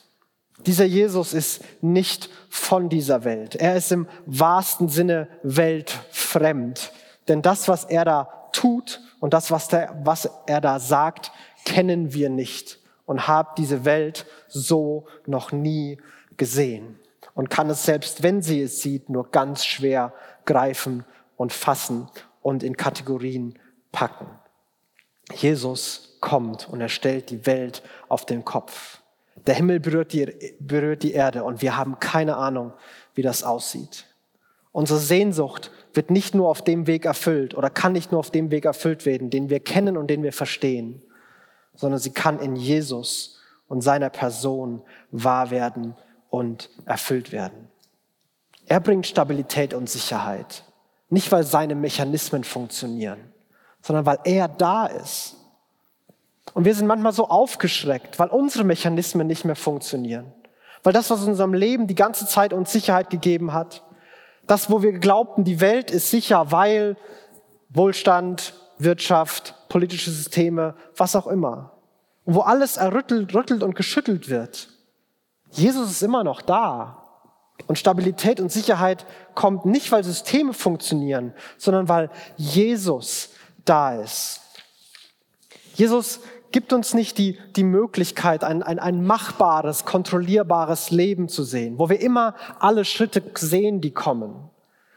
Dieser 0.65 0.85
Jesus 0.85 1.33
ist 1.33 1.63
nicht 1.81 2.29
von 2.49 2.87
dieser 2.87 3.23
Welt. 3.23 3.55
Er 3.55 3.75
ist 3.75 3.91
im 3.91 4.07
wahrsten 4.25 4.89
Sinne 4.89 5.27
weltfremd. 5.43 6.91
Denn 7.27 7.41
das, 7.41 7.67
was 7.67 7.83
er 7.85 8.05
da 8.05 8.40
tut 8.53 9.01
und 9.19 9.33
das, 9.33 9.51
was, 9.51 9.67
der, 9.67 9.99
was 10.03 10.29
er 10.47 10.61
da 10.61 10.79
sagt, 10.79 11.31
kennen 11.65 12.13
wir 12.13 12.29
nicht 12.29 12.79
und 13.05 13.27
haben 13.27 13.49
diese 13.57 13.85
Welt 13.85 14.25
so 14.47 15.05
noch 15.25 15.51
nie 15.51 15.99
gesehen 16.37 16.99
und 17.33 17.49
kann 17.49 17.69
es 17.69 17.85
selbst, 17.85 18.23
wenn 18.23 18.41
sie 18.41 18.61
es 18.61 18.81
sieht, 18.81 19.09
nur 19.09 19.29
ganz 19.31 19.65
schwer 19.65 20.13
greifen 20.45 21.05
und 21.37 21.53
fassen 21.53 22.07
und 22.41 22.63
in 22.63 22.77
Kategorien 22.77 23.57
packen. 23.91 24.27
Jesus 25.33 26.17
kommt 26.19 26.67
und 26.69 26.81
er 26.81 26.89
stellt 26.89 27.29
die 27.29 27.45
Welt 27.45 27.83
auf 28.09 28.25
den 28.25 28.45
Kopf. 28.45 29.01
Der 29.47 29.55
Himmel 29.55 29.79
berührt 29.79 30.13
die, 30.13 30.55
berührt 30.59 31.03
die 31.03 31.13
Erde 31.13 31.43
und 31.43 31.61
wir 31.61 31.77
haben 31.77 31.99
keine 31.99 32.37
Ahnung, 32.37 32.73
wie 33.15 33.21
das 33.21 33.43
aussieht. 33.43 34.05
Unsere 34.71 34.99
Sehnsucht 34.99 35.71
wird 35.93 36.09
nicht 36.09 36.35
nur 36.35 36.49
auf 36.49 36.63
dem 36.63 36.87
Weg 36.87 37.05
erfüllt 37.05 37.55
oder 37.55 37.69
kann 37.69 37.93
nicht 37.93 38.11
nur 38.11 38.19
auf 38.19 38.31
dem 38.31 38.51
Weg 38.51 38.65
erfüllt 38.65 39.05
werden, 39.05 39.29
den 39.29 39.49
wir 39.49 39.59
kennen 39.59 39.97
und 39.97 40.07
den 40.07 40.23
wir 40.23 40.33
verstehen, 40.33 41.01
sondern 41.75 41.99
sie 41.99 42.11
kann 42.11 42.39
in 42.39 42.55
Jesus 42.55 43.39
und 43.67 43.81
seiner 43.81 44.09
Person 44.09 44.81
wahr 45.11 45.51
werden 45.51 45.95
und 46.29 46.69
erfüllt 46.85 47.31
werden. 47.31 47.67
Er 48.67 48.79
bringt 48.79 49.07
Stabilität 49.07 49.73
und 49.73 49.89
Sicherheit. 49.89 50.63
Nicht, 51.09 51.31
weil 51.31 51.43
seine 51.43 51.75
Mechanismen 51.75 52.43
funktionieren, 52.45 53.19
sondern 53.81 54.05
weil 54.05 54.19
er 54.23 54.47
da 54.47 54.85
ist. 54.85 55.35
Und 56.53 56.65
wir 56.65 56.73
sind 56.73 56.87
manchmal 56.87 57.11
so 57.11 57.27
aufgeschreckt, 57.27 58.17
weil 58.17 58.29
unsere 58.29 58.63
Mechanismen 58.63 59.27
nicht 59.27 59.43
mehr 59.43 59.55
funktionieren. 59.57 60.31
Weil 60.83 60.93
das, 60.93 61.09
was 61.09 61.23
in 61.23 61.29
unserem 61.29 61.53
Leben 61.53 61.87
die 61.87 61.95
ganze 61.95 62.25
Zeit 62.25 62.53
uns 62.53 62.71
Sicherheit 62.71 63.09
gegeben 63.09 63.53
hat, 63.53 63.83
das, 64.47 64.69
wo 64.69 64.81
wir 64.81 64.93
glaubten, 64.93 65.43
die 65.43 65.61
Welt 65.61 65.91
ist 65.91 66.09
sicher, 66.09 66.51
weil 66.51 66.97
Wohlstand, 67.69 68.53
Wirtschaft, 68.77 69.55
politische 69.69 70.11
Systeme, 70.11 70.75
was 70.95 71.15
auch 71.15 71.27
immer. 71.27 71.71
Und 72.25 72.35
wo 72.35 72.41
alles 72.41 72.77
errüttelt, 72.77 73.33
rüttelt 73.33 73.63
und 73.63 73.75
geschüttelt 73.75 74.29
wird. 74.29 74.69
Jesus 75.51 75.89
ist 75.91 76.01
immer 76.01 76.23
noch 76.23 76.41
da. 76.41 76.97
Und 77.67 77.77
Stabilität 77.77 78.39
und 78.39 78.51
Sicherheit 78.51 79.05
kommt 79.35 79.65
nicht, 79.65 79.91
weil 79.91 80.03
Systeme 80.03 80.53
funktionieren, 80.53 81.33
sondern 81.57 81.87
weil 81.87 82.09
Jesus 82.35 83.29
da 83.65 83.95
ist. 83.95 84.41
Jesus 85.75 86.21
gibt 86.51 86.73
uns 86.73 86.93
nicht 86.93 87.17
die, 87.17 87.37
die 87.55 87.63
Möglichkeit, 87.63 88.43
ein, 88.43 88.63
ein, 88.63 88.79
ein 88.79 89.05
machbares, 89.05 89.85
kontrollierbares 89.85 90.91
Leben 90.91 91.29
zu 91.29 91.43
sehen, 91.43 91.77
wo 91.77 91.89
wir 91.89 91.99
immer 91.99 92.35
alle 92.59 92.85
Schritte 92.85 93.21
sehen, 93.35 93.81
die 93.81 93.91
kommen. 93.91 94.49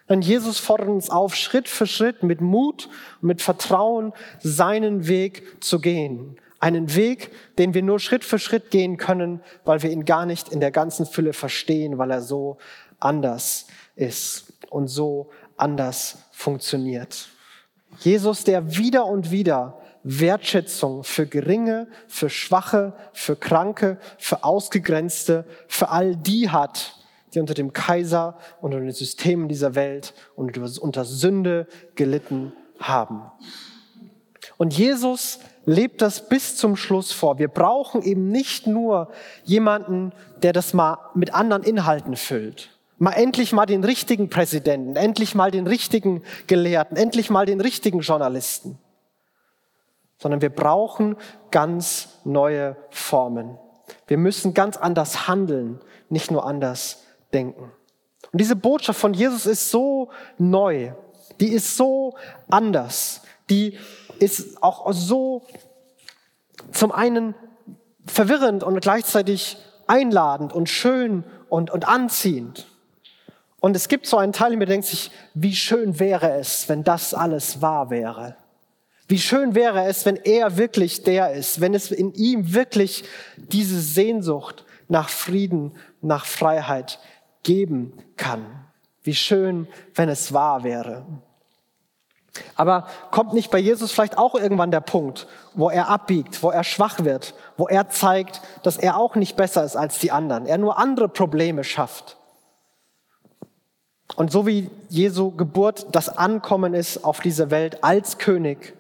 Denn 0.08 0.20
Jesus 0.20 0.58
fordert 0.58 0.88
uns 0.88 1.10
auf, 1.10 1.34
Schritt 1.34 1.68
für 1.68 1.86
Schritt 1.86 2.22
mit 2.22 2.40
Mut 2.40 2.88
und 3.22 3.28
mit 3.28 3.42
Vertrauen 3.42 4.12
seinen 4.40 5.06
Weg 5.06 5.62
zu 5.62 5.80
gehen. 5.80 6.36
Einen 6.60 6.94
Weg, 6.94 7.30
den 7.58 7.74
wir 7.74 7.82
nur 7.82 7.98
Schritt 7.98 8.24
für 8.24 8.38
Schritt 8.38 8.70
gehen 8.70 8.96
können, 8.96 9.40
weil 9.64 9.82
wir 9.82 9.90
ihn 9.90 10.04
gar 10.04 10.26
nicht 10.26 10.48
in 10.48 10.60
der 10.60 10.70
ganzen 10.70 11.06
Fülle 11.06 11.32
verstehen, 11.32 11.98
weil 11.98 12.10
er 12.10 12.22
so 12.22 12.58
anders 13.00 13.66
ist 13.96 14.52
und 14.70 14.88
so 14.88 15.30
anders 15.56 16.18
funktioniert. 16.32 17.28
Jesus, 18.00 18.44
der 18.44 18.76
wieder 18.76 19.06
und 19.06 19.30
wieder 19.30 19.78
Wertschätzung 20.04 21.02
für 21.02 21.26
Geringe, 21.26 21.88
für 22.06 22.28
Schwache, 22.28 22.92
für 23.14 23.36
Kranke, 23.36 23.98
für 24.18 24.44
Ausgegrenzte, 24.44 25.46
für 25.66 25.88
all 25.88 26.14
die 26.14 26.50
hat, 26.50 26.96
die 27.32 27.40
unter 27.40 27.54
dem 27.54 27.72
Kaiser, 27.72 28.38
unter 28.60 28.78
den 28.78 28.92
Systemen 28.92 29.48
dieser 29.48 29.74
Welt 29.74 30.14
und 30.36 30.56
unter 30.78 31.04
Sünde 31.04 31.66
gelitten 31.96 32.52
haben. 32.78 33.22
Und 34.58 34.76
Jesus 34.76 35.40
lebt 35.64 36.02
das 36.02 36.28
bis 36.28 36.56
zum 36.56 36.76
Schluss 36.76 37.10
vor. 37.10 37.38
Wir 37.38 37.48
brauchen 37.48 38.02
eben 38.02 38.28
nicht 38.28 38.66
nur 38.66 39.10
jemanden, 39.44 40.12
der 40.42 40.52
das 40.52 40.74
mal 40.74 40.98
mit 41.14 41.32
anderen 41.32 41.62
Inhalten 41.62 42.14
füllt. 42.14 42.70
Mal 42.98 43.12
endlich 43.12 43.52
mal 43.52 43.66
den 43.66 43.82
richtigen 43.82 44.28
Präsidenten, 44.28 44.96
endlich 44.96 45.34
mal 45.34 45.50
den 45.50 45.66
richtigen 45.66 46.22
Gelehrten, 46.46 46.96
endlich 46.96 47.30
mal 47.30 47.46
den 47.46 47.60
richtigen 47.60 48.00
Journalisten 48.00 48.78
sondern 50.18 50.40
wir 50.40 50.50
brauchen 50.50 51.16
ganz 51.50 52.20
neue 52.24 52.76
Formen. 52.90 53.58
Wir 54.06 54.18
müssen 54.18 54.54
ganz 54.54 54.76
anders 54.76 55.28
handeln, 55.28 55.80
nicht 56.08 56.30
nur 56.30 56.46
anders 56.46 57.04
denken. 57.32 57.72
Und 58.32 58.40
diese 58.40 58.56
Botschaft 58.56 58.98
von 58.98 59.14
Jesus 59.14 59.46
ist 59.46 59.70
so 59.70 60.10
neu, 60.38 60.92
die 61.40 61.48
ist 61.48 61.76
so 61.76 62.14
anders, 62.48 63.22
die 63.50 63.78
ist 64.18 64.62
auch 64.62 64.92
so 64.92 65.42
zum 66.72 66.92
einen 66.92 67.34
verwirrend 68.06 68.62
und 68.62 68.80
gleichzeitig 68.80 69.56
einladend 69.86 70.52
und 70.52 70.68
schön 70.68 71.24
und, 71.48 71.70
und 71.70 71.86
anziehend. 71.86 72.66
Und 73.60 73.76
es 73.76 73.88
gibt 73.88 74.06
so 74.06 74.18
einen 74.18 74.32
Teil, 74.32 74.52
in 74.52 74.58
mir 74.58 74.66
denkt 74.66 74.86
sich, 74.86 75.10
wie 75.32 75.54
schön 75.54 75.98
wäre 75.98 76.32
es, 76.32 76.68
wenn 76.68 76.84
das 76.84 77.14
alles 77.14 77.62
wahr 77.62 77.90
wäre. 77.90 78.36
Wie 79.06 79.18
schön 79.18 79.54
wäre 79.54 79.84
es, 79.84 80.06
wenn 80.06 80.16
er 80.16 80.56
wirklich 80.56 81.02
der 81.02 81.32
ist, 81.32 81.60
wenn 81.60 81.74
es 81.74 81.90
in 81.90 82.12
ihm 82.14 82.54
wirklich 82.54 83.04
diese 83.36 83.80
Sehnsucht 83.80 84.64
nach 84.88 85.08
Frieden, 85.08 85.76
nach 86.00 86.24
Freiheit 86.24 86.98
geben 87.42 87.92
kann. 88.16 88.44
Wie 89.02 89.14
schön, 89.14 89.68
wenn 89.94 90.08
es 90.08 90.32
wahr 90.32 90.64
wäre. 90.64 91.04
Aber 92.56 92.88
kommt 93.10 93.32
nicht 93.32 93.50
bei 93.50 93.58
Jesus 93.58 93.92
vielleicht 93.92 94.18
auch 94.18 94.34
irgendwann 94.34 94.70
der 94.70 94.80
Punkt, 94.80 95.28
wo 95.54 95.70
er 95.70 95.88
abbiegt, 95.88 96.42
wo 96.42 96.50
er 96.50 96.64
schwach 96.64 97.04
wird, 97.04 97.34
wo 97.56 97.68
er 97.68 97.90
zeigt, 97.90 98.40
dass 98.62 98.76
er 98.76 98.96
auch 98.96 99.14
nicht 99.14 99.36
besser 99.36 99.62
ist 99.64 99.76
als 99.76 99.98
die 99.98 100.10
anderen, 100.10 100.46
er 100.46 100.58
nur 100.58 100.78
andere 100.78 101.08
Probleme 101.08 101.62
schafft? 101.62 102.16
Und 104.16 104.32
so 104.32 104.46
wie 104.46 104.70
Jesu 104.88 105.30
Geburt 105.30 105.86
das 105.92 106.08
Ankommen 106.08 106.74
ist 106.74 107.04
auf 107.04 107.20
diese 107.20 107.50
Welt 107.50 107.82
als 107.84 108.18
König, 108.18 108.74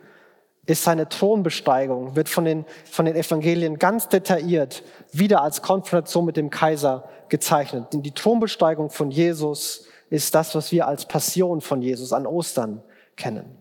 ist 0.66 0.84
seine 0.84 1.08
Thronbesteigung, 1.08 2.16
wird 2.16 2.28
von 2.28 2.44
den, 2.44 2.64
von 2.90 3.04
den 3.04 3.16
Evangelien 3.16 3.78
ganz 3.78 4.08
detailliert 4.08 4.82
wieder 5.12 5.42
als 5.42 5.62
Konfrontation 5.62 6.24
mit 6.24 6.36
dem 6.36 6.50
Kaiser 6.50 7.08
gezeichnet. 7.28 7.92
Denn 7.92 8.02
die 8.02 8.12
Thronbesteigung 8.12 8.90
von 8.90 9.10
Jesus 9.10 9.86
ist 10.10 10.34
das, 10.34 10.54
was 10.54 10.72
wir 10.72 10.86
als 10.86 11.06
Passion 11.06 11.60
von 11.60 11.82
Jesus 11.82 12.12
an 12.12 12.26
Ostern 12.26 12.82
kennen. 13.16 13.58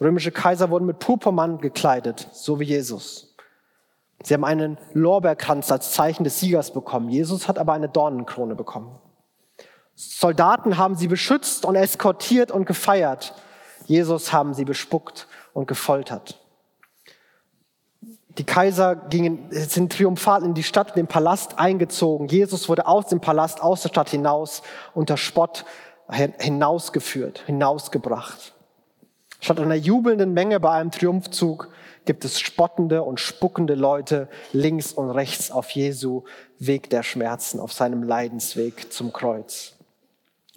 Römische 0.00 0.32
Kaiser 0.32 0.70
wurden 0.70 0.86
mit 0.86 0.98
Purpurmann 0.98 1.58
gekleidet, 1.58 2.28
so 2.32 2.58
wie 2.58 2.64
Jesus. 2.64 3.36
Sie 4.22 4.34
haben 4.34 4.44
einen 4.44 4.78
Lorbeerkranz 4.92 5.70
als 5.70 5.92
Zeichen 5.92 6.24
des 6.24 6.40
Siegers 6.40 6.72
bekommen. 6.72 7.08
Jesus 7.08 7.48
hat 7.48 7.58
aber 7.58 7.74
eine 7.74 7.88
Dornenkrone 7.88 8.54
bekommen. 8.54 8.98
Soldaten 9.94 10.78
haben 10.78 10.94
sie 10.94 11.08
beschützt 11.08 11.64
und 11.64 11.76
eskortiert 11.76 12.50
und 12.50 12.64
gefeiert. 12.64 13.34
Jesus 13.86 14.32
haben 14.32 14.54
sie 14.54 14.64
bespuckt 14.64 15.26
und 15.52 15.66
gefoltert. 15.66 16.38
Die 18.38 18.44
Kaiser 18.44 18.94
gingen, 18.94 19.48
sind 19.50 19.92
triumphal 19.92 20.44
in 20.44 20.54
die 20.54 20.62
Stadt, 20.62 20.90
in 20.90 21.02
den 21.02 21.06
Palast 21.08 21.58
eingezogen. 21.58 22.28
Jesus 22.28 22.68
wurde 22.68 22.86
aus 22.86 23.08
dem 23.08 23.20
Palast, 23.20 23.60
aus 23.62 23.82
der 23.82 23.88
Stadt 23.88 24.10
hinaus, 24.10 24.62
unter 24.94 25.16
Spott 25.16 25.64
hinausgeführt, 26.08 27.42
hinausgebracht. 27.46 28.54
Statt 29.40 29.58
einer 29.58 29.74
jubelnden 29.74 30.32
Menge 30.32 30.60
bei 30.60 30.70
einem 30.70 30.90
Triumphzug 30.90 31.70
gibt 32.04 32.24
es 32.24 32.40
spottende 32.40 33.02
und 33.02 33.20
spuckende 33.20 33.74
Leute 33.74 34.28
links 34.52 34.92
und 34.92 35.10
rechts 35.10 35.50
auf 35.50 35.70
Jesu 35.70 36.24
Weg 36.58 36.90
der 36.90 37.02
Schmerzen, 37.02 37.60
auf 37.60 37.72
seinem 37.72 38.02
Leidensweg 38.02 38.92
zum 38.92 39.12
Kreuz. 39.12 39.74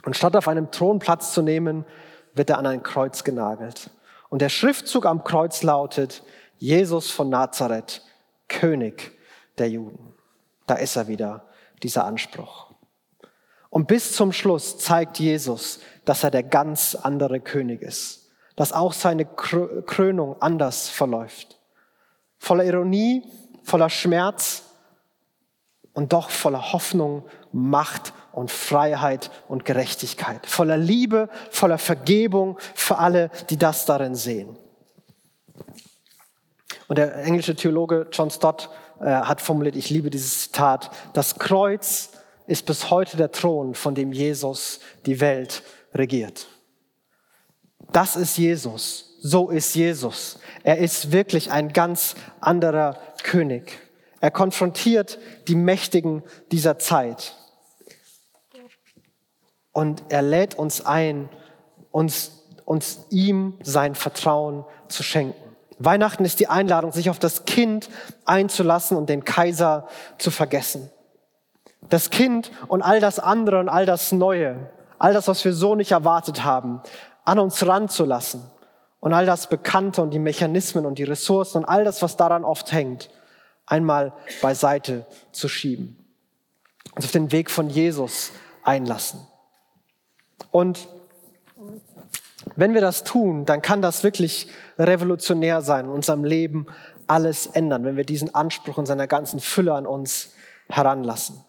Und 0.06 0.18
statt 0.18 0.36
auf 0.36 0.48
einem 0.48 0.72
Thron 0.72 1.00
Platz 1.00 1.34
zu 1.34 1.42
nehmen, 1.42 1.86
wird 2.34 2.50
er 2.50 2.58
an 2.58 2.66
ein 2.66 2.84
Kreuz 2.84 3.24
genagelt. 3.24 3.90
Und 4.34 4.42
der 4.42 4.50
Schriftzug 4.50 5.06
am 5.06 5.24
Kreuz 5.24 5.62
lautet, 5.62 6.24
Jesus 6.58 7.12
von 7.12 7.30
Nazareth, 7.30 8.02
König 8.48 9.12
der 9.60 9.70
Juden. 9.70 10.16
Da 10.66 10.74
ist 10.74 10.96
er 10.96 11.08
wieder, 11.08 11.46
dieser 11.84 12.06
Anspruch. 12.06 12.72
Und 13.70 13.86
bis 13.86 14.16
zum 14.16 14.32
Schluss 14.34 14.80
zeigt 14.80 15.20
Jesus, 15.20 15.82
dass 16.04 16.24
er 16.24 16.32
der 16.32 16.42
ganz 16.42 16.96
andere 16.96 17.42
König 17.42 17.84
ist, 17.84 18.32
dass 18.56 18.74
auch 18.74 18.94
seine 18.94 19.26
Krönung 19.26 20.42
anders 20.42 20.90
verläuft. 20.90 21.60
Voller 22.40 22.64
Ironie, 22.64 23.22
voller 23.62 23.92
Schmerz 23.92 24.64
und 25.94 26.12
doch 26.12 26.32
voller 26.32 26.74
Hoffnung, 26.74 27.24
Macht 27.52 28.14
und 28.34 28.52
Freiheit 28.52 29.32
und 29.48 29.64
Gerechtigkeit, 29.64 30.46
voller 30.46 30.78
Liebe, 30.78 31.30
voller 31.52 31.78
Vergebung 31.78 32.58
für 32.76 32.98
alle, 32.98 33.30
die 33.50 33.58
das 33.58 33.86
darin 33.86 34.16
sehen. 34.16 34.58
Und 36.88 36.98
der 36.98 37.16
englische 37.24 37.56
Theologe 37.56 38.08
John 38.12 38.30
Stott 38.30 38.70
äh, 39.00 39.06
hat 39.06 39.40
formuliert, 39.40 39.76
ich 39.76 39.90
liebe 39.90 40.10
dieses 40.10 40.42
Zitat, 40.42 40.92
das 41.14 41.36
Kreuz 41.36 42.10
ist 42.48 42.66
bis 42.66 42.90
heute 42.90 43.18
der 43.18 43.32
Thron, 43.32 43.76
von 43.76 43.96
dem 43.96 44.12
Jesus 44.12 44.80
die 45.06 45.22
Welt 45.22 45.64
regiert. 45.94 46.48
Das 47.92 48.16
ist 48.16 48.38
Jesus. 48.38 49.18
So 49.22 49.50
ist 49.50 49.76
Jesus. 49.76 50.40
Er 50.64 50.80
ist 50.80 51.12
wirklich 51.12 51.52
ein 51.52 51.72
ganz 51.72 52.16
anderer 52.42 52.98
König. 53.24 53.80
Er 54.20 54.32
konfrontiert 54.32 55.20
die 55.48 55.56
Mächtigen 55.56 56.24
dieser 56.52 56.80
Zeit. 56.80 57.36
Und 59.74 60.04
er 60.10 60.22
lädt 60.22 60.56
uns 60.56 60.86
ein, 60.86 61.28
uns, 61.92 62.44
uns 62.64 63.06
ihm 63.10 63.58
sein 63.64 63.96
Vertrauen 63.96 64.64
zu 64.88 65.04
schenken. 65.04 65.36
Weihnachten 65.80 66.24
ist 66.24 66.40
die 66.40 66.48
Einladung, 66.48 66.92
sich 66.92 67.10
auf 67.10 67.20
das 67.20 67.46
Kind 67.46 67.90
einzulassen 68.26 68.96
und 68.96 69.10
den 69.10 69.26
Kaiser 69.26 69.88
zu 70.18 70.32
vergessen. 70.32 70.90
Das 71.90 72.10
Kind 72.10 72.52
und 72.68 72.82
all 72.82 73.00
das 73.00 73.20
andere 73.20 73.60
und 73.60 73.68
all 73.68 73.86
das 73.86 74.12
Neue, 74.12 74.72
all 75.00 75.14
das, 75.14 75.28
was 75.28 75.44
wir 75.44 75.54
so 75.54 75.76
nicht 75.76 75.92
erwartet 75.92 76.44
haben, 76.44 76.82
an 77.26 77.40
uns 77.40 77.66
ranzulassen 77.66 78.42
und 79.00 79.14
all 79.14 79.26
das 79.26 79.48
Bekannte 79.48 80.02
und 80.02 80.12
die 80.12 80.20
Mechanismen 80.20 80.86
und 80.86 80.98
die 80.98 81.04
Ressourcen 81.04 81.60
und 81.60 81.66
all 81.66 81.84
das, 81.84 82.02
was 82.02 82.16
daran 82.16 82.46
oft 82.46 82.72
hängt, 82.72 83.10
einmal 83.66 84.14
beiseite 84.42 85.06
zu 85.32 85.50
schieben. 85.50 85.98
Uns 86.96 87.06
auf 87.06 87.12
den 87.12 87.32
Weg 87.32 87.50
von 87.50 87.70
Jesus 87.70 88.32
einlassen. 88.64 89.28
Und 90.52 90.88
wenn 92.56 92.74
wir 92.74 92.82
das 92.82 93.04
tun, 93.04 93.46
dann 93.46 93.62
kann 93.62 93.82
das 93.82 94.04
wirklich 94.04 94.48
revolutionär 94.78 95.62
sein, 95.62 95.86
in 95.86 95.92
unserem 95.92 96.24
Leben 96.24 96.68
alles 97.08 97.48
ändern, 97.48 97.84
wenn 97.84 97.98
wir 97.98 98.06
diesen 98.06 98.34
Anspruch 98.34 98.78
in 98.78 98.86
seiner 98.86 99.08
ganzen 99.08 99.40
Fülle 99.40 99.74
an 99.74 99.86
uns 99.86 100.34
heranlassen. 100.70 101.44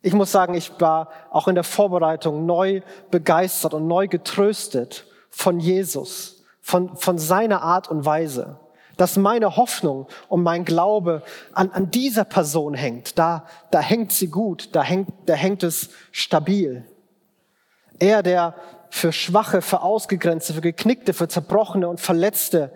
Ich 0.00 0.12
muss 0.12 0.30
sagen, 0.30 0.54
ich 0.54 0.72
war 0.80 1.08
auch 1.30 1.48
in 1.48 1.54
der 1.54 1.64
Vorbereitung 1.64 2.46
neu 2.46 2.82
begeistert 3.10 3.74
und 3.74 3.86
neu 3.86 4.06
getröstet 4.06 5.06
von 5.28 5.58
Jesus, 5.58 6.44
von, 6.60 6.96
von 6.96 7.18
seiner 7.18 7.62
Art 7.62 7.90
und 7.90 8.04
Weise, 8.04 8.60
dass 8.96 9.16
meine 9.16 9.56
Hoffnung 9.56 10.06
und 10.28 10.42
mein 10.42 10.64
Glaube 10.64 11.22
an, 11.52 11.70
an 11.70 11.90
dieser 11.90 12.24
Person 12.24 12.74
hängt. 12.74 13.18
Da, 13.18 13.46
da 13.70 13.80
hängt 13.80 14.12
sie 14.12 14.28
gut, 14.28 14.74
da 14.74 14.82
hängt, 14.82 15.08
da 15.26 15.34
hängt 15.34 15.62
es 15.62 15.90
stabil. 16.12 16.84
Er, 17.98 18.22
der 18.22 18.54
für 18.90 19.12
Schwache, 19.12 19.62
für 19.62 19.82
Ausgegrenzte, 19.82 20.54
für 20.54 20.60
Geknickte, 20.60 21.12
für 21.12 21.28
Zerbrochene 21.28 21.88
und 21.88 22.00
Verletzte 22.00 22.72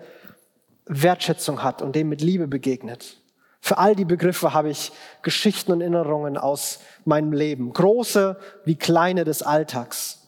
Wertschätzung 0.85 1.63
hat 1.63 1.81
und 1.81 1.95
dem 1.95 2.09
mit 2.09 2.21
Liebe 2.21 2.47
begegnet. 2.47 3.17
Für 3.61 3.77
all 3.77 3.95
die 3.95 4.05
Begriffe 4.05 4.53
habe 4.53 4.69
ich 4.69 4.91
Geschichten 5.21 5.71
und 5.71 5.81
Erinnerungen 5.81 6.37
aus 6.37 6.79
meinem 7.05 7.31
Leben, 7.31 7.71
große 7.71 8.37
wie 8.65 8.75
kleine 8.75 9.23
des 9.23 9.41
Alltags. 9.41 10.19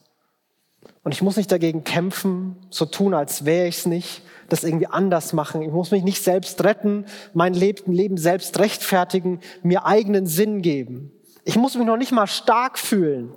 Und 1.04 1.14
ich 1.14 1.22
muss 1.22 1.36
nicht 1.36 1.52
dagegen 1.52 1.84
kämpfen, 1.84 2.56
so 2.70 2.86
tun, 2.86 3.14
als 3.14 3.46
wäre 3.46 3.68
ich 3.68 3.80
es 3.80 3.86
nicht, 3.86 4.22
das 4.50 4.64
irgendwie 4.64 4.88
anders 4.88 5.34
machen. 5.34 5.62
Ich 5.62 5.72
muss 5.72 5.92
mich 5.92 6.04
nicht 6.04 6.24
selbst 6.24 6.64
retten, 6.64 7.06
mein 7.34 7.54
Leben 7.54 8.18
selbst 8.18 8.58
rechtfertigen, 8.58 9.42
mir 9.64 9.86
eigenen 9.86 10.28
Sinn 10.28 10.62
geben. 10.62 11.12
Ich 11.44 11.58
muss 11.58 11.76
mich 11.76 11.86
noch 11.86 11.98
nicht 11.98 12.12
mal 12.12 12.28
stark 12.28 12.80
fühlen. 12.80 13.34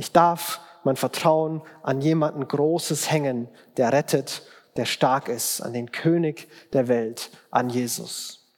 Ich 0.00 0.12
darf 0.12 0.62
mein 0.82 0.96
Vertrauen 0.96 1.60
an 1.82 2.00
jemanden 2.00 2.48
Großes 2.48 3.10
hängen, 3.10 3.48
der 3.76 3.92
rettet, 3.92 4.44
der 4.76 4.86
stark 4.86 5.28
ist, 5.28 5.60
an 5.60 5.74
den 5.74 5.92
König 5.92 6.48
der 6.72 6.88
Welt, 6.88 7.30
an 7.50 7.68
Jesus. 7.68 8.50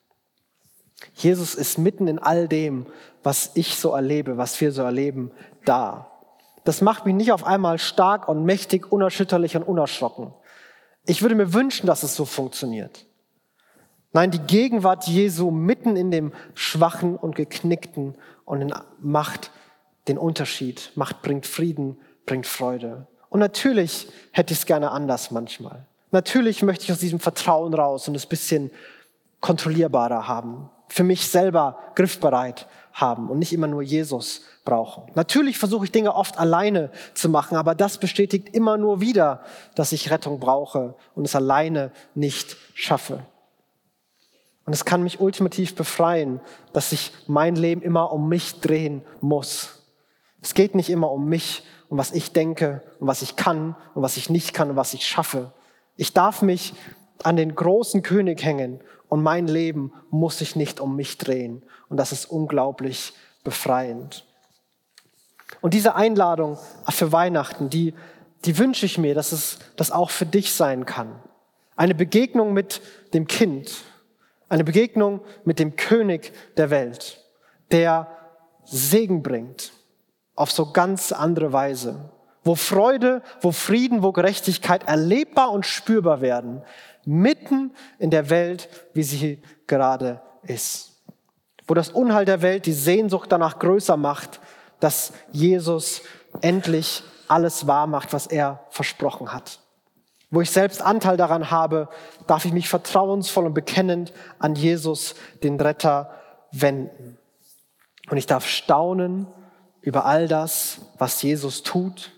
Jesus 1.14 1.56
ist 1.56 1.78
mitten 1.78 2.06
in 2.06 2.20
all 2.20 2.46
dem, 2.46 2.86
was 3.24 3.50
ich 3.54 3.74
so 3.74 3.90
erlebe, 3.90 4.38
was 4.38 4.60
wir 4.60 4.70
so 4.70 4.82
erleben, 4.82 5.32
da. 5.64 6.12
Das 6.62 6.80
macht 6.80 7.06
mich 7.06 7.14
nicht 7.16 7.32
auf 7.32 7.44
einmal 7.44 7.78
stark 7.78 8.28
und 8.28 8.44
mächtig, 8.44 8.92
unerschütterlich 8.92 9.56
und 9.56 9.64
unerschrocken. 9.64 10.32
Ich 11.06 11.22
würde 11.22 11.34
mir 11.34 11.52
wünschen, 11.52 11.88
dass 11.88 12.04
es 12.04 12.14
so 12.14 12.24
funktioniert. 12.24 13.04
Nein, 14.12 14.30
die 14.30 14.38
Gegenwart 14.38 15.08
Jesu 15.08 15.50
mitten 15.50 15.96
in 15.96 16.12
dem 16.12 16.32
Schwachen 16.54 17.16
und 17.16 17.34
Geknickten 17.34 18.16
und 18.44 18.72
macht 19.00 19.50
den 20.08 20.18
Unterschied, 20.18 20.92
macht, 20.94 21.22
bringt 21.22 21.46
Frieden, 21.46 21.98
bringt 22.26 22.46
Freude. 22.46 23.06
Und 23.28 23.40
natürlich 23.40 24.08
hätte 24.32 24.52
ich 24.52 24.60
es 24.60 24.66
gerne 24.66 24.90
anders 24.90 25.30
manchmal. 25.30 25.86
Natürlich 26.10 26.62
möchte 26.62 26.84
ich 26.84 26.92
aus 26.92 26.98
diesem 26.98 27.20
Vertrauen 27.20 27.72
raus 27.72 28.06
und 28.08 28.14
es 28.14 28.26
bisschen 28.26 28.70
kontrollierbarer 29.40 30.28
haben, 30.28 30.70
für 30.88 31.02
mich 31.04 31.26
selber 31.26 31.78
griffbereit 31.94 32.66
haben 32.92 33.30
und 33.30 33.38
nicht 33.38 33.52
immer 33.52 33.66
nur 33.66 33.82
Jesus 33.82 34.42
brauchen. 34.64 35.10
Natürlich 35.14 35.58
versuche 35.58 35.86
ich 35.86 35.92
Dinge 35.92 36.14
oft 36.14 36.38
alleine 36.38 36.90
zu 37.14 37.28
machen, 37.28 37.56
aber 37.56 37.74
das 37.74 37.98
bestätigt 37.98 38.54
immer 38.54 38.76
nur 38.76 39.00
wieder, 39.00 39.42
dass 39.74 39.92
ich 39.92 40.10
Rettung 40.10 40.38
brauche 40.38 40.94
und 41.14 41.24
es 41.24 41.34
alleine 41.34 41.90
nicht 42.14 42.56
schaffe. 42.74 43.24
Und 44.64 44.72
es 44.72 44.84
kann 44.84 45.02
mich 45.02 45.20
ultimativ 45.20 45.74
befreien, 45.74 46.40
dass 46.72 46.90
sich 46.90 47.12
mein 47.26 47.56
Leben 47.56 47.82
immer 47.82 48.12
um 48.12 48.28
mich 48.28 48.60
drehen 48.60 49.02
muss. 49.20 49.81
Es 50.42 50.54
geht 50.54 50.74
nicht 50.74 50.90
immer 50.90 51.10
um 51.10 51.28
mich, 51.28 51.62
um 51.88 51.98
was 51.98 52.10
ich 52.10 52.32
denke, 52.32 52.82
um 52.98 53.06
was 53.06 53.22
ich 53.22 53.36
kann, 53.36 53.76
um 53.94 54.02
was 54.02 54.16
ich 54.16 54.28
nicht 54.28 54.52
kann, 54.52 54.70
um 54.70 54.76
was 54.76 54.92
ich 54.92 55.06
schaffe. 55.06 55.52
Ich 55.96 56.12
darf 56.12 56.42
mich 56.42 56.74
an 57.22 57.36
den 57.36 57.54
großen 57.54 58.02
König 58.02 58.44
hängen 58.44 58.80
und 59.08 59.22
mein 59.22 59.46
Leben 59.46 59.92
muss 60.10 60.38
sich 60.38 60.56
nicht 60.56 60.80
um 60.80 60.96
mich 60.96 61.16
drehen. 61.16 61.62
Und 61.88 61.96
das 61.96 62.10
ist 62.10 62.26
unglaublich 62.26 63.12
befreiend. 63.44 64.26
Und 65.60 65.74
diese 65.74 65.94
Einladung 65.94 66.58
für 66.88 67.12
Weihnachten, 67.12 67.70
die, 67.70 67.94
die 68.44 68.58
wünsche 68.58 68.86
ich 68.86 68.98
mir, 68.98 69.14
dass 69.14 69.30
es 69.30 69.60
das 69.76 69.92
auch 69.92 70.10
für 70.10 70.26
dich 70.26 70.52
sein 70.54 70.86
kann. 70.86 71.22
Eine 71.76 71.94
Begegnung 71.94 72.52
mit 72.52 72.80
dem 73.14 73.28
Kind, 73.28 73.84
eine 74.48 74.64
Begegnung 74.64 75.20
mit 75.44 75.60
dem 75.60 75.76
König 75.76 76.32
der 76.56 76.70
Welt, 76.70 77.24
der 77.70 78.08
Segen 78.64 79.22
bringt 79.22 79.72
auf 80.34 80.50
so 80.50 80.72
ganz 80.72 81.12
andere 81.12 81.52
Weise, 81.52 82.10
wo 82.44 82.54
Freude, 82.54 83.22
wo 83.40 83.52
Frieden, 83.52 84.02
wo 84.02 84.12
Gerechtigkeit 84.12 84.88
erlebbar 84.88 85.52
und 85.52 85.66
spürbar 85.66 86.20
werden, 86.20 86.62
mitten 87.04 87.72
in 87.98 88.10
der 88.10 88.30
Welt, 88.30 88.68
wie 88.94 89.02
sie 89.02 89.42
gerade 89.66 90.20
ist. 90.42 91.02
Wo 91.66 91.74
das 91.74 91.90
Unheil 91.90 92.24
der 92.24 92.42
Welt 92.42 92.66
die 92.66 92.72
Sehnsucht 92.72 93.30
danach 93.30 93.58
größer 93.58 93.96
macht, 93.96 94.40
dass 94.80 95.12
Jesus 95.30 96.02
endlich 96.40 97.02
alles 97.28 97.66
wahr 97.66 97.86
macht, 97.86 98.12
was 98.12 98.26
er 98.26 98.64
versprochen 98.70 99.32
hat. 99.32 99.60
Wo 100.30 100.40
ich 100.40 100.50
selbst 100.50 100.82
Anteil 100.82 101.16
daran 101.16 101.50
habe, 101.50 101.88
darf 102.26 102.44
ich 102.44 102.52
mich 102.52 102.68
vertrauensvoll 102.68 103.46
und 103.46 103.54
bekennend 103.54 104.12
an 104.38 104.54
Jesus, 104.54 105.14
den 105.42 105.60
Retter, 105.60 106.10
wenden. 106.50 107.18
Und 108.10 108.16
ich 108.16 108.26
darf 108.26 108.46
staunen 108.46 109.26
über 109.82 110.06
all 110.06 110.28
das, 110.28 110.80
was 110.96 111.20
Jesus 111.20 111.62
tut. 111.62 112.12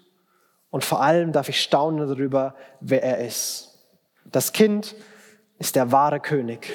Und 0.70 0.84
vor 0.84 1.00
allem 1.00 1.32
darf 1.32 1.48
ich 1.48 1.60
staunen 1.60 2.06
darüber, 2.06 2.54
wer 2.80 3.02
er 3.02 3.18
ist. 3.18 3.78
Das 4.24 4.52
Kind 4.52 4.94
ist 5.58 5.76
der 5.76 5.90
wahre 5.90 6.20
König. 6.20 6.72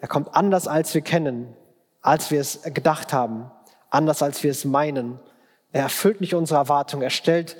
Er 0.00 0.08
kommt 0.08 0.34
anders, 0.34 0.66
als 0.66 0.94
wir 0.94 1.02
kennen, 1.02 1.54
als 2.00 2.30
wir 2.30 2.40
es 2.40 2.62
gedacht 2.62 3.12
haben, 3.12 3.50
anders, 3.90 4.22
als 4.22 4.42
wir 4.42 4.50
es 4.50 4.64
meinen. 4.64 5.20
Er 5.72 5.82
erfüllt 5.82 6.20
nicht 6.20 6.34
unsere 6.34 6.60
Erwartungen, 6.60 7.02
er 7.02 7.10
stellt 7.10 7.56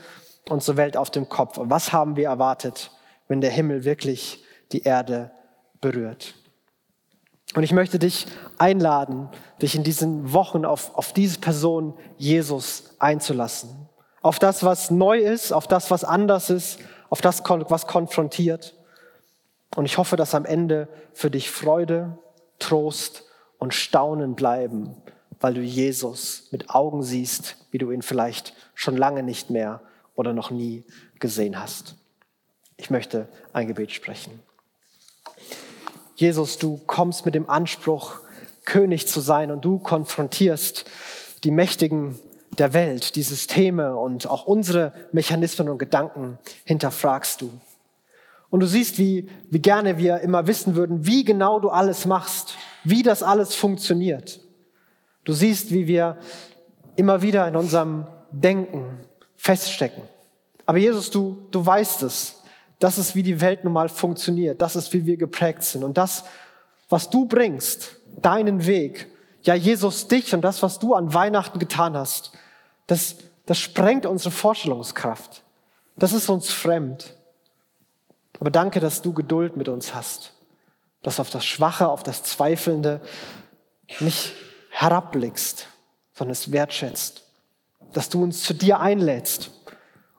unsere 0.48 0.76
Welt 0.76 0.96
auf 0.96 1.10
den 1.10 1.28
Kopf. 1.28 1.58
Und 1.58 1.70
was 1.70 1.92
haben 1.92 2.16
wir 2.16 2.28
erwartet, 2.28 2.90
wenn 3.26 3.40
der 3.40 3.50
Himmel 3.50 3.84
wirklich 3.84 4.44
die 4.72 4.82
Erde 4.82 5.32
berührt? 5.80 6.34
Und 7.54 7.62
ich 7.62 7.72
möchte 7.72 7.98
dich 7.98 8.26
einladen, 8.58 9.28
dich 9.62 9.74
in 9.74 9.82
diesen 9.82 10.32
Wochen 10.32 10.64
auf, 10.64 10.94
auf 10.96 11.12
diese 11.12 11.40
Person 11.40 11.94
Jesus 12.16 12.94
einzulassen. 12.98 13.88
Auf 14.20 14.38
das, 14.38 14.62
was 14.62 14.90
neu 14.90 15.18
ist, 15.18 15.52
auf 15.52 15.66
das, 15.66 15.90
was 15.90 16.04
anders 16.04 16.50
ist, 16.50 16.78
auf 17.08 17.20
das, 17.20 17.42
was 17.44 17.86
konfrontiert. 17.86 18.74
Und 19.76 19.86
ich 19.86 19.96
hoffe, 19.96 20.16
dass 20.16 20.34
am 20.34 20.44
Ende 20.44 20.88
für 21.12 21.30
dich 21.30 21.50
Freude, 21.50 22.18
Trost 22.58 23.24
und 23.58 23.74
Staunen 23.74 24.34
bleiben, 24.34 24.96
weil 25.40 25.54
du 25.54 25.60
Jesus 25.60 26.48
mit 26.50 26.70
Augen 26.70 27.02
siehst, 27.02 27.56
wie 27.70 27.78
du 27.78 27.90
ihn 27.90 28.02
vielleicht 28.02 28.54
schon 28.74 28.96
lange 28.96 29.22
nicht 29.22 29.50
mehr 29.50 29.80
oder 30.14 30.32
noch 30.32 30.50
nie 30.50 30.84
gesehen 31.20 31.60
hast. 31.60 31.94
Ich 32.76 32.90
möchte 32.90 33.28
ein 33.52 33.68
Gebet 33.68 33.92
sprechen. 33.92 34.42
Jesus, 36.18 36.58
du 36.58 36.80
kommst 36.84 37.26
mit 37.26 37.36
dem 37.36 37.48
Anspruch, 37.48 38.18
König 38.64 39.06
zu 39.06 39.20
sein 39.20 39.52
und 39.52 39.64
du 39.64 39.78
konfrontierst 39.78 40.84
die 41.44 41.52
Mächtigen 41.52 42.18
der 42.58 42.72
Welt, 42.72 43.14
die 43.14 43.22
Systeme 43.22 43.94
und 43.94 44.28
auch 44.28 44.44
unsere 44.44 44.92
Mechanismen 45.12 45.68
und 45.68 45.78
Gedanken 45.78 46.36
hinterfragst 46.64 47.40
du. 47.40 47.52
Und 48.50 48.60
du 48.60 48.66
siehst, 48.66 48.98
wie, 48.98 49.28
wie 49.48 49.60
gerne 49.60 49.96
wir 49.98 50.18
immer 50.18 50.48
wissen 50.48 50.74
würden, 50.74 51.06
wie 51.06 51.22
genau 51.22 51.60
du 51.60 51.68
alles 51.68 52.04
machst, 52.04 52.56
wie 52.82 53.04
das 53.04 53.22
alles 53.22 53.54
funktioniert. 53.54 54.40
Du 55.22 55.32
siehst, 55.32 55.70
wie 55.70 55.86
wir 55.86 56.18
immer 56.96 57.22
wieder 57.22 57.46
in 57.46 57.54
unserem 57.54 58.08
Denken 58.32 58.98
feststecken. 59.36 60.02
Aber 60.66 60.78
Jesus, 60.78 61.12
du, 61.12 61.46
du 61.52 61.64
weißt 61.64 62.02
es. 62.02 62.37
Das 62.78 62.98
ist, 62.98 63.14
wie 63.14 63.22
die 63.22 63.40
Welt 63.40 63.64
nun 63.64 63.72
mal 63.72 63.88
funktioniert. 63.88 64.62
Das 64.62 64.76
ist, 64.76 64.92
wie 64.92 65.06
wir 65.06 65.16
geprägt 65.16 65.64
sind. 65.64 65.82
Und 65.84 65.98
das, 65.98 66.24
was 66.88 67.10
du 67.10 67.26
bringst, 67.26 67.96
deinen 68.22 68.66
Weg, 68.66 69.08
ja, 69.42 69.54
Jesus, 69.54 70.08
dich 70.08 70.34
und 70.34 70.42
das, 70.42 70.62
was 70.62 70.78
du 70.78 70.94
an 70.94 71.14
Weihnachten 71.14 71.58
getan 71.58 71.96
hast, 71.96 72.32
das, 72.86 73.16
das 73.46 73.58
sprengt 73.58 74.06
unsere 74.06 74.30
Vorstellungskraft. 74.30 75.42
Das 75.96 76.12
ist 76.12 76.28
uns 76.28 76.50
fremd. 76.50 77.14
Aber 78.40 78.50
danke, 78.50 78.80
dass 78.80 79.02
du 79.02 79.12
Geduld 79.12 79.56
mit 79.56 79.68
uns 79.68 79.94
hast, 79.94 80.32
dass 81.02 81.20
auf 81.20 81.30
das 81.30 81.44
Schwache, 81.44 81.88
auf 81.88 82.02
das 82.02 82.22
Zweifelnde 82.22 83.00
nicht 84.00 84.32
herabblickst, 84.70 85.66
sondern 86.12 86.32
es 86.32 86.52
wertschätzt, 86.52 87.24
dass 87.92 88.08
du 88.08 88.22
uns 88.22 88.42
zu 88.42 88.54
dir 88.54 88.80
einlädst 88.80 89.50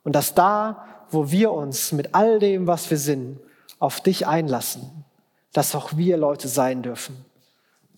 und 0.03 0.13
dass 0.13 0.33
da, 0.33 0.85
wo 1.11 1.31
wir 1.31 1.51
uns 1.51 1.91
mit 1.91 2.13
all 2.13 2.39
dem, 2.39 2.67
was 2.67 2.89
wir 2.89 2.97
sind, 2.97 3.39
auf 3.79 4.01
dich 4.01 4.27
einlassen, 4.27 5.05
dass 5.53 5.75
auch 5.75 5.95
wir 5.97 6.17
Leute 6.17 6.47
sein 6.47 6.83
dürfen, 6.83 7.25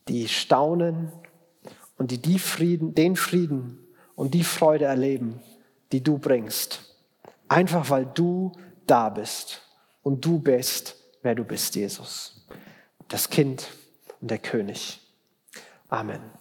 die 0.08 0.28
staunen 0.28 1.12
und 1.98 2.12
die, 2.12 2.22
die 2.22 2.40
Frieden, 2.40 2.96
den 2.96 3.16
Frieden 3.16 3.80
und 4.16 4.34
die 4.34 4.44
Freude 4.44 4.86
erleben, 4.86 5.42
die 5.92 6.04
du 6.04 6.18
bringst. 6.18 6.96
Einfach 7.48 7.90
weil 7.90 8.06
du 8.06 8.52
da 8.88 9.10
bist 9.10 9.62
und 10.04 10.24
du 10.24 10.40
bist, 10.40 10.96
wer 11.22 11.36
du 11.36 11.44
bist, 11.44 11.76
Jesus. 11.76 12.46
Das 13.08 13.30
Kind 13.30 13.68
und 14.22 14.32
der 14.32 14.40
König. 14.40 15.00
Amen. 15.90 16.41